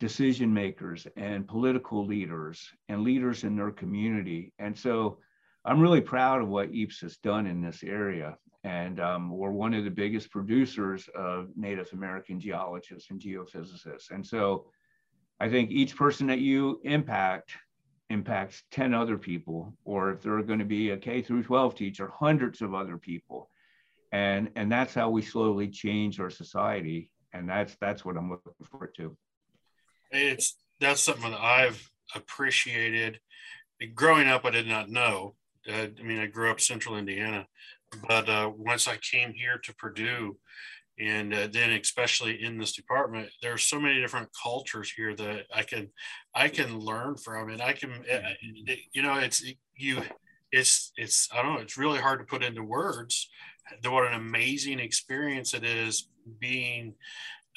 decision 0.01 0.53
makers 0.53 1.07
and 1.17 1.47
political 1.47 2.05
leaders 2.05 2.69
and 2.89 3.03
leaders 3.03 3.45
in 3.45 3.55
their 3.55 3.71
community. 3.71 4.53
And 4.59 4.77
so 4.77 5.19
I'm 5.67 5.81
really 5.81 6.01
proud 6.01 6.43
of 6.43 6.49
what 6.49 6.73
EAPS 6.73 7.01
has 7.01 7.17
done 7.17 7.47
in 7.47 7.61
this 7.61 7.83
area. 7.83 8.39
And 8.63 9.01
um, 9.01 9.31
we're 9.31 9.51
one 9.51 9.75
of 9.75 9.85
the 9.85 9.91
biggest 9.91 10.31
producers 10.31 11.09
of 11.15 11.49
Native 11.57 11.93
American 11.93 12.39
geologists 12.41 13.11
and 13.11 13.21
geophysicists. 13.21 14.11
And 14.11 14.25
so 14.25 14.67
I 15.41 15.49
think 15.49 15.71
each 15.71 15.97
person 15.97 16.29
that 16.29 16.39
you 16.39 16.81
impact 16.85 17.53
impacts 18.09 18.63
10 18.71 18.95
other 18.95 19.19
people, 19.19 19.77
or 19.85 20.13
if 20.13 20.23
they're 20.23 20.43
going 20.43 20.61
to 20.61 20.65
be 20.65 20.91
a 20.91 20.97
K 20.97 21.23
through 21.23 21.43
12 21.43 21.75
teacher, 21.75 22.13
hundreds 22.17 22.63
of 22.63 22.73
other 22.73 22.97
people. 22.97 23.51
And, 24.13 24.51
and 24.55 24.71
that's 24.71 24.95
how 24.95 25.11
we 25.11 25.23
slowly 25.23 25.69
change 25.69 26.21
our 26.21 26.31
society. 26.31 27.11
And 27.33 27.49
that's, 27.49 27.77
that's 27.81 28.05
what 28.05 28.17
I'm 28.17 28.31
looking 28.31 28.53
forward 28.71 28.95
to. 28.99 29.17
It's, 30.13 30.57
that's 30.81 31.01
something 31.01 31.33
that 31.33 31.41
I've 31.41 31.91
appreciated. 32.15 33.19
Growing 33.95 34.29
up, 34.29 34.45
I 34.45 34.51
did 34.51 34.69
not 34.69 34.89
know 34.89 35.35
I 35.69 35.91
mean, 36.03 36.19
I 36.19 36.27
grew 36.27 36.51
up 36.51 36.61
central 36.61 36.97
Indiana, 36.97 37.47
but 38.07 38.29
uh, 38.29 38.51
once 38.57 38.89
I 38.89 38.97
came 38.99 39.33
here 39.33 39.59
to 39.59 39.75
Purdue, 39.75 40.37
and 40.99 41.35
uh, 41.35 41.49
then 41.53 41.73
especially 41.73 42.43
in 42.43 42.59
this 42.59 42.75
department, 42.75 43.29
there's 43.43 43.65
so 43.65 43.79
many 43.79 44.01
different 44.01 44.29
cultures 44.43 44.91
here 44.91 45.15
that 45.15 45.45
I 45.55 45.63
can 45.63 45.89
I 46.35 46.49
can 46.49 46.79
learn 46.79 47.17
from, 47.17 47.51
and 47.51 47.61
I 47.61 47.73
can 47.73 47.91
uh, 47.91 48.31
you 48.93 49.03
know 49.03 49.15
it's 49.19 49.45
you 49.77 50.03
it's 50.53 50.93
it's 50.97 51.29
I 51.33 51.43
don't 51.43 51.55
know 51.55 51.61
it's 51.61 51.77
really 51.77 52.01
hard 52.01 52.21
to 52.21 52.25
put 52.25 52.43
into 52.43 52.63
words 52.63 53.29
what 53.85 54.07
an 54.07 54.15
amazing 54.15 54.79
experience 54.79 55.55
it 55.55 55.65
is 55.65 56.09
being 56.39 56.95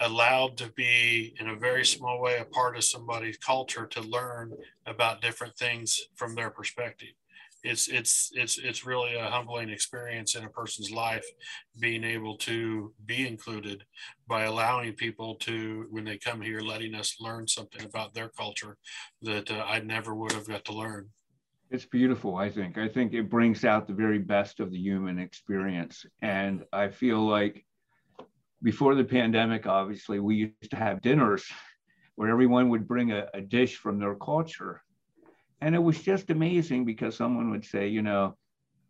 allowed 0.02 0.58
to 0.58 0.72
be 0.72 1.36
in 1.40 1.50
a 1.50 1.56
very 1.56 1.86
small 1.86 2.22
way 2.22 2.38
a 2.38 2.46
part 2.46 2.78
of 2.78 2.84
somebody's 2.84 3.38
culture 3.38 3.86
to 3.86 4.02
learn 4.02 4.52
about 4.86 5.22
different 5.22 5.56
things 5.58 6.00
from 6.16 6.36
their 6.36 6.50
perspective 6.50 7.10
it's 7.64 7.88
it's 7.88 8.32
it's 8.34 8.58
it's 8.58 8.86
really 8.86 9.16
a 9.16 9.30
humbling 9.30 9.70
experience 9.70 10.36
in 10.36 10.44
a 10.44 10.50
person's 10.50 10.92
life 10.92 11.26
being 11.80 12.04
able 12.04 12.38
to 12.38 12.94
be 13.06 13.28
included 13.28 13.84
by 14.28 14.44
allowing 14.44 14.94
people 14.94 15.36
to 15.36 15.86
when 15.90 16.06
they 16.06 16.18
come 16.18 16.42
here 16.42 16.62
letting 16.62 16.96
us 16.96 17.16
learn 17.20 17.48
something 17.48 17.86
about 17.86 18.14
their 18.14 18.30
culture 18.30 18.78
that 19.22 19.50
uh, 19.52 19.64
i 19.68 19.80
never 19.80 20.16
would 20.16 20.32
have 20.32 20.48
got 20.48 20.64
to 20.66 20.74
learn. 20.74 21.10
It's 21.72 21.86
beautiful 21.86 22.36
i 22.36 22.50
think. 22.50 22.78
I 22.78 22.88
think 22.88 23.14
it 23.14 23.30
brings 23.30 23.66
out 23.66 23.88
the 23.88 23.94
very 23.94 24.20
best 24.20 24.60
of 24.60 24.72
the 24.72 24.80
human 24.80 25.20
experience. 25.20 26.06
And 26.22 26.64
i 26.72 26.88
feel 26.88 27.20
like 27.26 27.66
before 28.64 28.96
the 28.96 29.04
pandemic 29.04 29.68
obviously 29.68 30.20
we 30.20 30.36
used 30.36 30.72
to 30.72 30.78
have 30.78 31.02
dinners 31.02 31.46
where 32.16 32.30
everyone 32.30 32.70
would 32.70 32.88
bring 32.88 33.12
a, 33.12 33.28
a 33.34 33.42
dish 33.42 33.78
from 33.78 34.00
their 34.00 34.16
culture 34.16 34.82
and 35.62 35.76
it 35.76 35.84
was 35.84 36.02
just 36.02 36.30
amazing 36.30 36.86
because 36.86 37.16
someone 37.16 37.52
would 37.52 37.66
say, 37.66 37.88
you 37.88 38.02
know, 38.02 38.36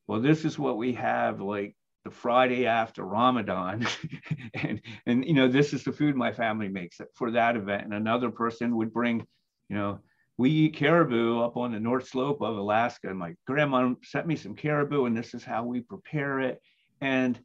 well, 0.07 0.21
this 0.21 0.45
is 0.45 0.57
what 0.57 0.77
we 0.77 0.93
have 0.93 1.41
like 1.41 1.75
the 2.03 2.11
Friday 2.11 2.65
after 2.65 3.03
Ramadan, 3.03 3.85
and 4.53 4.81
and 5.05 5.25
you 5.25 5.33
know 5.33 5.47
this 5.47 5.73
is 5.73 5.83
the 5.83 5.91
food 5.91 6.15
my 6.15 6.31
family 6.31 6.67
makes 6.67 6.99
for 7.15 7.31
that 7.31 7.55
event. 7.55 7.83
And 7.83 7.93
another 7.93 8.31
person 8.31 8.75
would 8.77 8.93
bring, 8.93 9.19
you 9.69 9.75
know, 9.75 9.99
we 10.37 10.49
eat 10.49 10.75
caribou 10.75 11.41
up 11.41 11.57
on 11.57 11.71
the 11.71 11.79
North 11.79 12.07
Slope 12.07 12.41
of 12.41 12.57
Alaska. 12.57 13.09
And 13.09 13.19
my 13.19 13.33
grandma 13.45 13.93
sent 14.03 14.25
me 14.25 14.35
some 14.35 14.55
caribou, 14.55 15.05
and 15.05 15.15
this 15.15 15.33
is 15.33 15.43
how 15.43 15.63
we 15.65 15.81
prepare 15.81 16.39
it. 16.39 16.61
And 17.01 17.39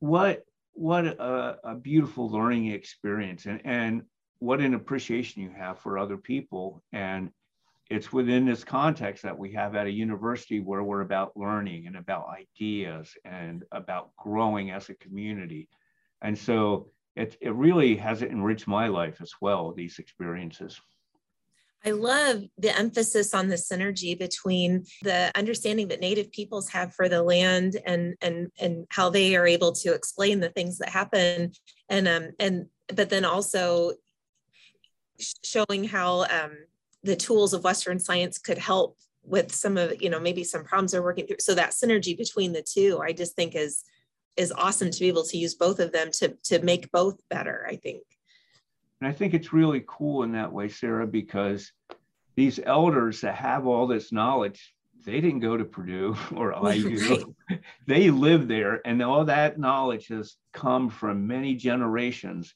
what 0.00 0.44
what 0.74 1.06
a, 1.06 1.58
a 1.64 1.74
beautiful 1.74 2.30
learning 2.30 2.66
experience, 2.66 3.46
and 3.46 3.60
and 3.64 4.02
what 4.38 4.60
an 4.60 4.74
appreciation 4.74 5.42
you 5.42 5.50
have 5.56 5.78
for 5.78 5.98
other 5.98 6.18
people 6.18 6.82
and 6.92 7.30
it's 7.90 8.12
within 8.12 8.46
this 8.46 8.64
context 8.64 9.22
that 9.22 9.38
we 9.38 9.52
have 9.52 9.74
at 9.74 9.86
a 9.86 9.90
university 9.90 10.60
where 10.60 10.82
we're 10.82 11.02
about 11.02 11.36
learning 11.36 11.86
and 11.86 11.96
about 11.96 12.28
ideas 12.28 13.12
and 13.24 13.62
about 13.72 14.10
growing 14.16 14.70
as 14.70 14.88
a 14.88 14.94
community. 14.94 15.68
And 16.22 16.36
so 16.36 16.88
it, 17.14 17.36
it 17.40 17.54
really 17.54 17.96
has 17.96 18.22
enriched 18.22 18.66
my 18.66 18.88
life 18.88 19.20
as 19.20 19.32
well, 19.40 19.72
these 19.72 19.98
experiences. 19.98 20.80
I 21.86 21.90
love 21.90 22.42
the 22.56 22.76
emphasis 22.76 23.34
on 23.34 23.48
the 23.48 23.56
synergy 23.56 24.18
between 24.18 24.84
the 25.02 25.30
understanding 25.34 25.88
that 25.88 26.00
Native 26.00 26.32
peoples 26.32 26.70
have 26.70 26.94
for 26.94 27.10
the 27.10 27.22
land 27.22 27.76
and 27.84 28.14
and 28.22 28.50
and 28.58 28.86
how 28.88 29.10
they 29.10 29.36
are 29.36 29.46
able 29.46 29.72
to 29.72 29.92
explain 29.92 30.40
the 30.40 30.48
things 30.48 30.78
that 30.78 30.88
happen, 30.88 31.52
and 31.90 32.08
um 32.08 32.30
and 32.40 32.66
but 32.88 33.10
then 33.10 33.26
also 33.26 33.92
showing 35.18 35.84
how 35.84 36.22
um, 36.22 36.56
the 37.04 37.14
tools 37.14 37.52
of 37.52 37.62
Western 37.62 37.98
science 37.98 38.38
could 38.38 38.58
help 38.58 38.96
with 39.22 39.54
some 39.54 39.76
of, 39.76 40.00
you 40.02 40.10
know, 40.10 40.20
maybe 40.20 40.42
some 40.42 40.64
problems 40.64 40.92
they're 40.92 41.02
working 41.02 41.26
through. 41.26 41.36
So 41.40 41.54
that 41.54 41.70
synergy 41.70 42.16
between 42.16 42.52
the 42.52 42.62
two, 42.62 43.00
I 43.02 43.12
just 43.12 43.36
think 43.36 43.54
is 43.54 43.84
is 44.36 44.50
awesome 44.50 44.90
to 44.90 45.00
be 45.00 45.06
able 45.06 45.22
to 45.22 45.38
use 45.38 45.54
both 45.54 45.78
of 45.78 45.92
them 45.92 46.10
to 46.12 46.36
to 46.44 46.60
make 46.62 46.90
both 46.90 47.20
better, 47.28 47.66
I 47.68 47.76
think. 47.76 48.02
And 49.00 49.08
I 49.08 49.12
think 49.12 49.34
it's 49.34 49.52
really 49.52 49.84
cool 49.86 50.22
in 50.22 50.32
that 50.32 50.52
way, 50.52 50.68
Sarah, 50.68 51.06
because 51.06 51.70
these 52.36 52.58
elders 52.64 53.20
that 53.20 53.34
have 53.34 53.66
all 53.66 53.86
this 53.86 54.12
knowledge, 54.12 54.74
they 55.04 55.20
didn't 55.20 55.40
go 55.40 55.56
to 55.56 55.64
Purdue 55.64 56.16
or 56.36 56.52
IU. 56.72 57.34
right. 57.50 57.60
They 57.86 58.10
live 58.10 58.48
there, 58.48 58.80
and 58.86 59.02
all 59.02 59.26
that 59.26 59.58
knowledge 59.58 60.08
has 60.08 60.36
come 60.52 60.88
from 60.88 61.26
many 61.26 61.54
generations. 61.54 62.54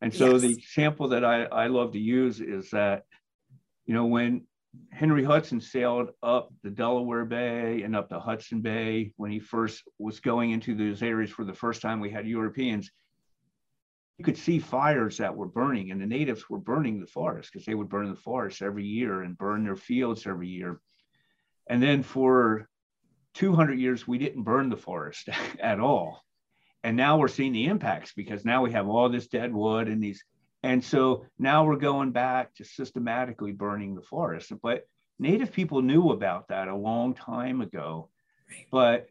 And 0.00 0.12
so 0.12 0.32
yes. 0.32 0.42
the 0.42 0.50
example 0.50 1.08
that 1.08 1.24
I, 1.24 1.44
I 1.44 1.68
love 1.68 1.92
to 1.92 2.00
use 2.00 2.40
is 2.40 2.70
that 2.70 3.04
you 3.86 3.94
know, 3.94 4.06
when 4.06 4.46
Henry 4.90 5.24
Hudson 5.24 5.60
sailed 5.60 6.10
up 6.22 6.52
the 6.62 6.70
Delaware 6.70 7.24
Bay 7.24 7.82
and 7.82 7.94
up 7.94 8.08
the 8.08 8.20
Hudson 8.20 8.60
Bay 8.60 9.12
when 9.16 9.30
he 9.30 9.38
first 9.38 9.82
was 9.98 10.20
going 10.20 10.50
into 10.50 10.74
those 10.74 11.02
areas 11.02 11.30
for 11.30 11.44
the 11.44 11.52
first 11.52 11.82
time. 11.82 12.00
We 12.00 12.10
had 12.10 12.26
Europeans. 12.26 12.90
You 14.18 14.24
could 14.24 14.38
see 14.38 14.58
fires 14.58 15.18
that 15.18 15.36
were 15.36 15.46
burning, 15.46 15.90
and 15.90 16.00
the 16.00 16.06
natives 16.06 16.48
were 16.48 16.58
burning 16.58 17.00
the 17.00 17.06
forest 17.06 17.50
because 17.52 17.66
they 17.66 17.74
would 17.74 17.88
burn 17.88 18.10
the 18.10 18.16
forest 18.16 18.62
every 18.62 18.84
year 18.84 19.22
and 19.22 19.36
burn 19.36 19.64
their 19.64 19.76
fields 19.76 20.26
every 20.26 20.48
year. 20.48 20.80
And 21.68 21.82
then 21.82 22.02
for 22.02 22.68
200 23.34 23.78
years, 23.78 24.06
we 24.06 24.18
didn't 24.18 24.44
burn 24.44 24.68
the 24.68 24.76
forest 24.76 25.28
at 25.60 25.80
all. 25.80 26.22
And 26.84 26.96
now 26.96 27.18
we're 27.18 27.28
seeing 27.28 27.52
the 27.52 27.66
impacts 27.66 28.12
because 28.12 28.44
now 28.44 28.62
we 28.62 28.72
have 28.72 28.86
all 28.86 29.08
this 29.08 29.26
dead 29.26 29.52
wood 29.52 29.88
and 29.88 30.02
these 30.02 30.22
and 30.64 30.82
so 30.82 31.26
now 31.38 31.64
we're 31.64 31.76
going 31.76 32.10
back 32.10 32.54
to 32.54 32.64
systematically 32.64 33.52
burning 33.52 33.94
the 33.94 34.00
forest. 34.00 34.50
But 34.62 34.86
Native 35.18 35.52
people 35.52 35.82
knew 35.82 36.10
about 36.10 36.48
that 36.48 36.68
a 36.68 36.74
long 36.74 37.14
time 37.14 37.60
ago, 37.60 38.08
but 38.72 39.06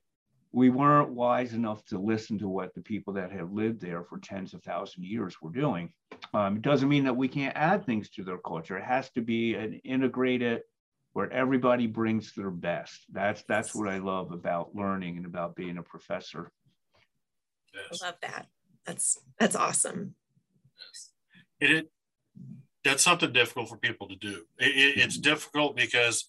we 0.51 0.71
weren't 0.71 1.09
wise 1.09 1.53
enough 1.53 1.85
to 1.85 1.99
listen 1.99 2.39
to 2.39 2.47
what 2.47 2.73
the 2.73 2.81
people 2.81 3.13
that 3.13 3.31
have 3.31 3.53
lived 3.53 3.81
there 3.81 4.03
for 4.03 4.17
tens 4.17 4.55
of 4.55 4.63
thousands 4.63 5.05
of 5.05 5.11
years 5.11 5.41
were 5.41 5.51
doing. 5.51 5.93
Um, 6.33 6.57
it 6.57 6.63
doesn't 6.63 6.89
mean 6.89 7.03
that 7.03 7.15
we 7.15 7.27
can't 7.27 7.55
add 7.55 7.85
things 7.85 8.09
to 8.11 8.23
their 8.23 8.39
culture. 8.39 8.77
It 8.77 8.83
has 8.83 9.11
to 9.11 9.21
be 9.21 9.53
an 9.53 9.73
integrated 9.83 10.63
where 11.13 11.31
everybody 11.31 11.85
brings 11.85 12.33
their 12.33 12.51
best. 12.51 13.05
That's 13.11 13.43
that's 13.47 13.75
what 13.75 13.87
I 13.87 13.99
love 13.99 14.31
about 14.31 14.75
learning 14.75 15.17
and 15.17 15.25
about 15.27 15.55
being 15.55 15.77
a 15.77 15.83
professor. 15.83 16.51
Yes. 17.73 18.01
I 18.01 18.07
love 18.07 18.15
that. 18.23 18.47
That's 18.85 19.19
that's 19.39 19.55
awesome. 19.55 20.15
Yes 20.77 21.12
it, 21.63 21.71
it 21.71 21.89
that's 22.83 23.03
something 23.03 23.31
difficult 23.31 23.69
for 23.69 23.77
people 23.77 24.07
to 24.09 24.15
do. 24.15 24.43
It, 24.59 24.75
it, 24.75 24.97
it's 24.97 25.17
mm-hmm. 25.17 25.29
difficult 25.29 25.75
because 25.75 26.25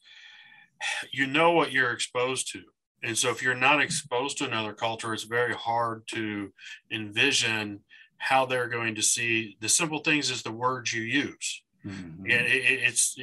you 1.12 1.26
know 1.26 1.52
what 1.52 1.72
you're 1.72 1.92
exposed 1.92 2.52
to. 2.52 2.62
And 3.02 3.18
so 3.18 3.30
if 3.30 3.42
you're 3.42 3.54
not 3.54 3.82
exposed 3.82 4.38
to 4.38 4.46
another 4.46 4.72
culture, 4.72 5.12
it's 5.12 5.24
very 5.24 5.54
hard 5.54 6.08
to 6.08 6.52
envision 6.90 7.80
how 8.16 8.46
they're 8.46 8.68
going 8.68 8.94
to 8.94 9.02
see 9.02 9.56
the 9.60 9.68
simple 9.68 9.98
things 9.98 10.30
is 10.30 10.42
the 10.42 10.52
words 10.52 10.92
you 10.92 11.02
use. 11.02 11.62
Mm-hmm. 11.84 12.22
And 12.22 12.46
it's 12.46 13.18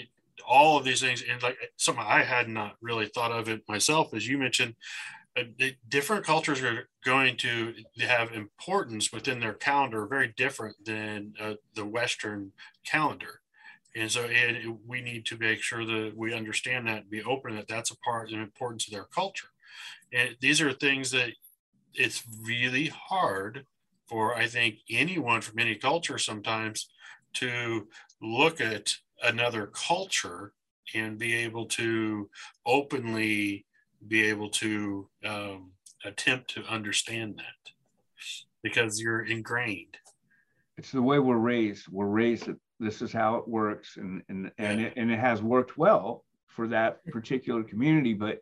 all 0.48 0.78
of 0.78 0.86
these 0.86 1.02
things. 1.02 1.24
And 1.28 1.42
like 1.42 1.58
something 1.78 2.04
I 2.08 2.22
had 2.22 2.48
not 2.48 2.76
really 2.82 3.08
thought 3.08 3.32
of 3.32 3.50
it 3.50 3.64
myself, 3.68 4.14
as 4.14 4.28
you 4.28 4.38
mentioned, 4.38 4.76
different 5.90 6.26
cultures 6.26 6.62
are 6.62 6.90
going 7.06 7.38
to 7.38 7.74
have 8.00 8.32
importance 8.34 9.12
within 9.14 9.40
their 9.40 9.54
calendar 9.54 10.06
very 10.06 10.34
different 10.36 10.76
than 10.86 11.34
uh, 11.40 11.54
the 11.74 11.86
Western 11.86 12.52
calendar. 12.86 13.42
And 13.96 14.12
so 14.12 14.26
it, 14.30 14.66
we 14.86 15.02
need 15.02 15.26
to 15.28 15.38
make 15.38 15.62
sure 15.62 15.86
that 15.86 16.14
we 16.16 16.34
understand 16.34 16.88
that, 16.88 17.02
and 17.02 17.10
be 17.10 17.24
open 17.24 17.56
that 17.56 17.68
that's 17.68 17.92
a 17.92 17.98
part 17.98 18.32
and 18.32 18.42
importance 18.42 18.88
of 18.88 18.94
their 18.94 19.06
culture. 19.06 19.48
And 20.14 20.36
these 20.42 20.62
are 20.62 20.74
things 20.74 21.12
that 21.12 21.32
it's 21.94 22.24
really 22.42 22.88
hard 22.88 23.66
for, 24.08 24.36
I 24.36 24.48
think, 24.48 24.80
anyone 24.90 25.42
from 25.42 25.60
any 25.60 25.76
culture 25.76 26.18
sometimes 26.18 26.90
to 27.36 27.88
look 28.22 28.60
at 28.60 28.94
another 29.24 29.68
culture 29.68 30.54
and 30.94 31.18
be 31.18 31.34
able 31.34 31.66
to 31.66 32.30
openly 32.66 33.66
be 34.08 34.24
able 34.24 34.50
to 34.50 35.08
um, 35.26 35.72
attempt 36.06 36.54
to 36.56 36.64
understand 36.66 37.38
that 37.38 37.72
because 38.64 39.00
you're 39.00 39.26
ingrained. 39.26 39.98
It's 40.78 40.92
the 40.92 41.02
way 41.02 41.20
we're 41.20 41.38
raised. 41.38 41.88
We're 41.90 42.08
raised 42.08 42.46
that 42.46 42.58
this 42.80 43.02
is 43.02 43.12
how 43.12 43.36
it 43.36 43.48
works, 43.48 43.98
and 43.98 44.24
and 44.30 44.52
and, 44.58 44.82
yeah. 44.82 44.88
it, 44.88 44.94
and 44.98 45.12
it 45.12 45.20
has 45.20 45.42
worked 45.42 45.78
well 45.78 46.26
for 46.48 46.68
that 46.70 47.06
particular 47.06 47.64
community. 47.64 48.14
But 48.14 48.40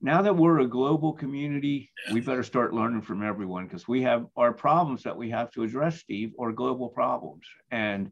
now 0.00 0.20
that 0.22 0.36
we're 0.36 0.60
a 0.60 0.66
global 0.66 1.12
community, 1.12 1.90
yeah. 2.06 2.14
we 2.14 2.20
better 2.20 2.42
start 2.42 2.74
learning 2.74 3.02
from 3.02 3.22
everyone 3.22 3.64
because 3.64 3.88
we 3.88 4.02
have 4.02 4.26
our 4.36 4.52
problems 4.52 5.02
that 5.04 5.16
we 5.16 5.30
have 5.30 5.50
to 5.52 5.62
address, 5.62 6.00
Steve, 6.00 6.32
or 6.36 6.52
global 6.52 6.88
problems, 6.88 7.46
and 7.70 8.10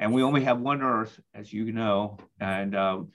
and 0.00 0.12
we 0.12 0.22
only 0.22 0.44
have 0.44 0.60
one 0.60 0.80
Earth, 0.80 1.20
as 1.34 1.52
you 1.52 1.72
know, 1.72 2.18
and 2.40 2.74
um, 2.74 3.08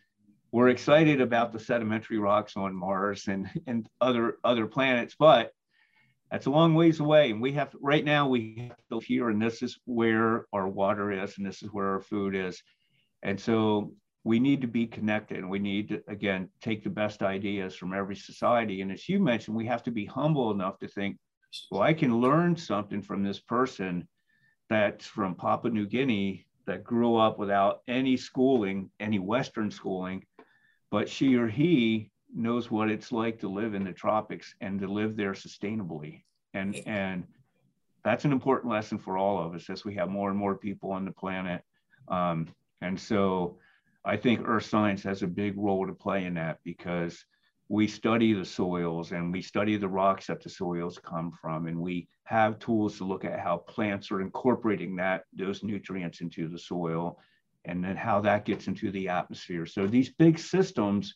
we're 0.54 0.70
excited 0.70 1.20
about 1.20 1.52
the 1.52 1.60
sedimentary 1.60 2.20
rocks 2.20 2.56
on 2.56 2.76
Mars 2.76 3.28
and, 3.28 3.50
and 3.68 3.90
other 4.00 4.38
other 4.44 4.68
planets, 4.68 5.16
but 5.18 5.52
that's 6.30 6.46
a 6.46 6.52
long 6.52 6.76
ways 6.76 7.00
away. 7.00 7.32
And 7.32 7.42
we 7.42 7.54
have 7.54 7.76
right 7.82 8.06
now 8.06 8.28
we 8.28 8.72
have 8.92 9.04
here, 9.04 9.30
and 9.30 9.42
this 9.42 9.64
is 9.64 9.80
where 9.86 10.46
our 10.54 10.68
water 10.68 11.12
is, 11.12 11.38
and 11.38 11.46
this 11.46 11.64
is 11.64 11.74
where 11.74 11.90
our 11.90 12.02
food 12.02 12.36
is. 12.36 12.62
And 13.24 13.40
so 13.40 13.94
we 14.24 14.40
need 14.40 14.62
to 14.62 14.68
be 14.68 14.86
connected 14.86 15.40
and 15.40 15.50
we 15.50 15.60
need 15.60 15.90
to 15.90 16.04
again 16.08 16.48
take 16.62 16.84
the 16.84 16.90
best 16.90 17.24
ideas 17.24 17.76
from 17.76 17.92
every 17.92 18.16
society. 18.16 18.82
And 18.82 18.92
as 18.92 19.10
you 19.10 19.20
mentioned, 19.20 19.58
we 19.58 19.66
have 19.66 19.82
to 19.84 19.92
be 19.92 20.06
humble 20.06 20.52
enough 20.52 20.78
to 20.80 20.88
think, 20.88 21.18
well, 21.72 21.82
I 21.82 21.94
can 21.94 22.22
learn 22.22 22.56
something 22.56 23.02
from 23.02 23.24
this 23.24 23.40
person 23.40 24.08
that's 24.70 25.08
from 25.08 25.34
Papua 25.34 25.74
New 25.74 25.88
Guinea 25.88 26.46
that 26.68 26.84
grew 26.84 27.16
up 27.16 27.40
without 27.40 27.82
any 27.88 28.16
schooling, 28.16 28.92
any 29.00 29.18
Western 29.18 29.72
schooling, 29.72 30.24
but 30.94 31.10
she 31.10 31.34
or 31.34 31.48
he 31.48 32.12
knows 32.36 32.70
what 32.70 32.88
it's 32.88 33.12
like 33.12 33.40
to 33.40 33.48
live 33.48 33.74
in 33.74 33.84
the 33.84 33.92
tropics 33.92 34.54
and 34.62 34.80
to 34.80 34.86
live 34.88 35.18
there 35.18 35.32
sustainably. 35.32 36.22
And, 36.54 36.76
and 36.86 37.24
that's 38.06 38.26
an 38.26 38.32
important 38.32 38.72
lesson 38.72 39.00
for 39.00 39.18
all 39.18 39.44
of 39.44 39.56
us 39.56 39.72
as 39.72 39.84
we 39.84 39.96
have 39.96 40.10
more 40.10 40.30
and 40.30 40.38
more 40.38 40.56
people 40.56 40.92
on 40.92 41.04
the 41.04 41.12
planet. 41.12 41.64
Um, 42.10 42.48
and 42.82 43.00
so 43.00 43.58
I 44.06 44.18
think 44.18 44.48
earth 44.48 44.66
science 44.66 45.02
has 45.02 45.24
a 45.24 45.28
big 45.28 45.58
role 45.58 45.88
to 45.88 45.94
play 45.94 46.26
in 46.26 46.36
that 46.36 46.60
because 46.64 47.26
we 47.70 47.88
study 47.88 48.34
the 48.34 48.46
soils 48.46 49.14
and 49.14 49.34
we 49.34 49.42
study 49.42 49.78
the 49.78 49.90
rocks 49.90 50.28
that 50.28 50.44
the 50.44 50.50
soils 50.50 51.00
come 51.04 51.32
from 51.42 51.66
and 51.66 51.82
we 51.82 52.08
have 52.26 52.60
tools 52.60 53.00
to 53.00 53.04
look 53.04 53.26
at 53.26 53.40
how 53.40 53.58
plants 53.58 54.12
are 54.12 54.22
incorporating 54.22 54.96
that 54.98 55.24
those 55.36 55.64
nutrients 55.64 56.22
into 56.22 56.48
the 56.48 56.60
soil 56.60 57.18
and 57.66 57.84
then 57.84 57.96
how 57.96 58.22
that 58.22 58.46
gets 58.46 58.68
into 58.68 58.92
the 58.92 59.10
atmosphere. 59.10 59.66
So 59.66 59.88
these 59.88 60.10
big 60.10 60.38
systems 60.38 61.16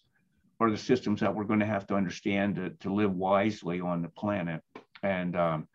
are 0.60 0.72
the 0.72 0.78
systems 0.78 1.20
that 1.20 1.34
we're 1.34 1.44
going 1.44 1.60
to 1.60 1.66
have 1.66 1.86
to 1.88 1.96
understand 1.96 2.56
to, 2.56 2.70
to 2.82 2.94
live 2.94 3.14
wisely 3.14 3.80
on 3.80 4.02
the 4.02 4.10
planet. 4.10 4.62
And 5.04 5.36
um, 5.36 5.68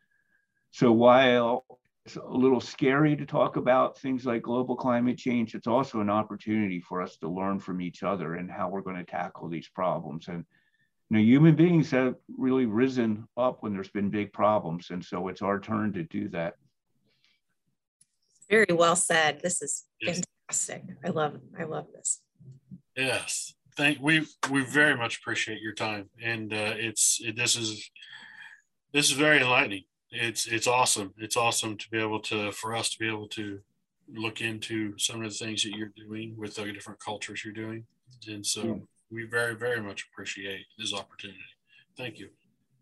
so 0.70 0.90
while 0.90 1.64
it's 2.04 2.16
a 2.16 2.24
little 2.24 2.60
scary 2.60 3.14
to 3.16 3.24
talk 3.24 3.56
about 3.56 3.98
things 3.98 4.26
like 4.26 4.42
global 4.42 4.74
climate 4.74 5.18
change, 5.18 5.54
it's 5.54 5.68
also 5.68 6.00
an 6.00 6.10
opportunity 6.10 6.80
for 6.80 7.00
us 7.00 7.16
to 7.18 7.28
learn 7.28 7.60
from 7.60 7.80
each 7.80 8.02
other 8.02 8.34
and 8.34 8.50
how 8.50 8.68
we're 8.68 8.80
going 8.80 8.96
to 8.96 9.04
tackle 9.04 9.48
these 9.48 9.68
problems. 9.68 10.26
And 10.26 10.44
you 11.10 11.18
know, 11.18 11.22
human 11.22 11.54
beings 11.54 11.90
have 11.92 12.16
really 12.36 12.66
risen 12.66 13.28
up 13.36 13.58
when 13.60 13.72
there's 13.72 13.90
been 13.90 14.10
big 14.10 14.32
problems. 14.32 14.88
And 14.90 15.04
so 15.04 15.28
it's 15.28 15.42
our 15.42 15.60
turn 15.60 15.92
to 15.92 16.02
do 16.04 16.28
that. 16.30 16.54
Very 18.50 18.72
well 18.72 18.96
said. 18.96 19.40
This 19.42 19.62
is 19.62 19.84
fantastic 20.04 20.31
fantastic. 20.52 20.96
I 21.04 21.08
love 21.08 21.40
I 21.58 21.64
love 21.64 21.86
this. 21.94 22.20
Yes. 22.96 23.54
Thank 23.76 24.00
we 24.00 24.26
we 24.50 24.64
very 24.64 24.96
much 24.96 25.18
appreciate 25.18 25.60
your 25.60 25.72
time 25.72 26.10
and 26.22 26.52
uh, 26.52 26.74
it's 26.76 27.20
it, 27.24 27.36
this 27.36 27.56
is 27.56 27.90
this 28.92 29.06
is 29.06 29.12
very 29.12 29.40
enlightening. 29.40 29.84
It's 30.10 30.46
it's 30.46 30.66
awesome. 30.66 31.14
It's 31.16 31.36
awesome 31.36 31.76
to 31.78 31.90
be 31.90 31.98
able 31.98 32.20
to 32.20 32.52
for 32.52 32.74
us 32.74 32.90
to 32.90 32.98
be 32.98 33.08
able 33.08 33.28
to 33.28 33.60
look 34.12 34.40
into 34.40 34.98
some 34.98 35.24
of 35.24 35.30
the 35.30 35.36
things 35.36 35.62
that 35.62 35.74
you're 35.74 35.92
doing 35.96 36.34
with 36.36 36.54
the 36.54 36.70
different 36.72 37.00
cultures 37.00 37.44
you're 37.44 37.54
doing. 37.54 37.86
And 38.28 38.44
so 38.44 38.62
yeah. 38.62 38.74
we 39.10 39.24
very 39.24 39.54
very 39.54 39.80
much 39.80 40.06
appreciate 40.12 40.66
this 40.78 40.92
opportunity. 40.92 41.40
Thank 41.96 42.18
you. 42.18 42.28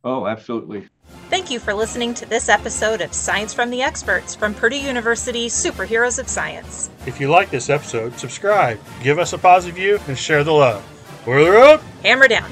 Oh, 0.05 0.27
absolutely. 0.27 0.89
Thank 1.29 1.51
you 1.51 1.59
for 1.59 1.75
listening 1.75 2.15
to 2.15 2.27
this 2.27 2.49
episode 2.49 3.01
of 3.01 3.13
Science 3.13 3.53
from 3.53 3.71
the 3.71 3.83
Experts 3.83 4.35
from 4.35 4.55
Purdue 4.55 4.81
University 4.81 5.49
Superheroes 5.49 6.19
of 6.19 6.29
Science. 6.29 6.91
If 7.07 7.21
you 7.21 7.29
like 7.29 7.51
this 7.51 7.69
episode, 7.69 8.19
subscribe, 8.19 8.81
give 9.03 9.19
us 9.19 9.33
a 9.33 9.39
positive 9.39 9.77
view, 9.77 9.99
and 10.09 10.17
share 10.17 10.43
the 10.43 10.53
love. 10.53 10.85
Boiler 11.25 11.57
up! 11.59 11.83
Hammer 12.03 12.29
down. 12.29 12.51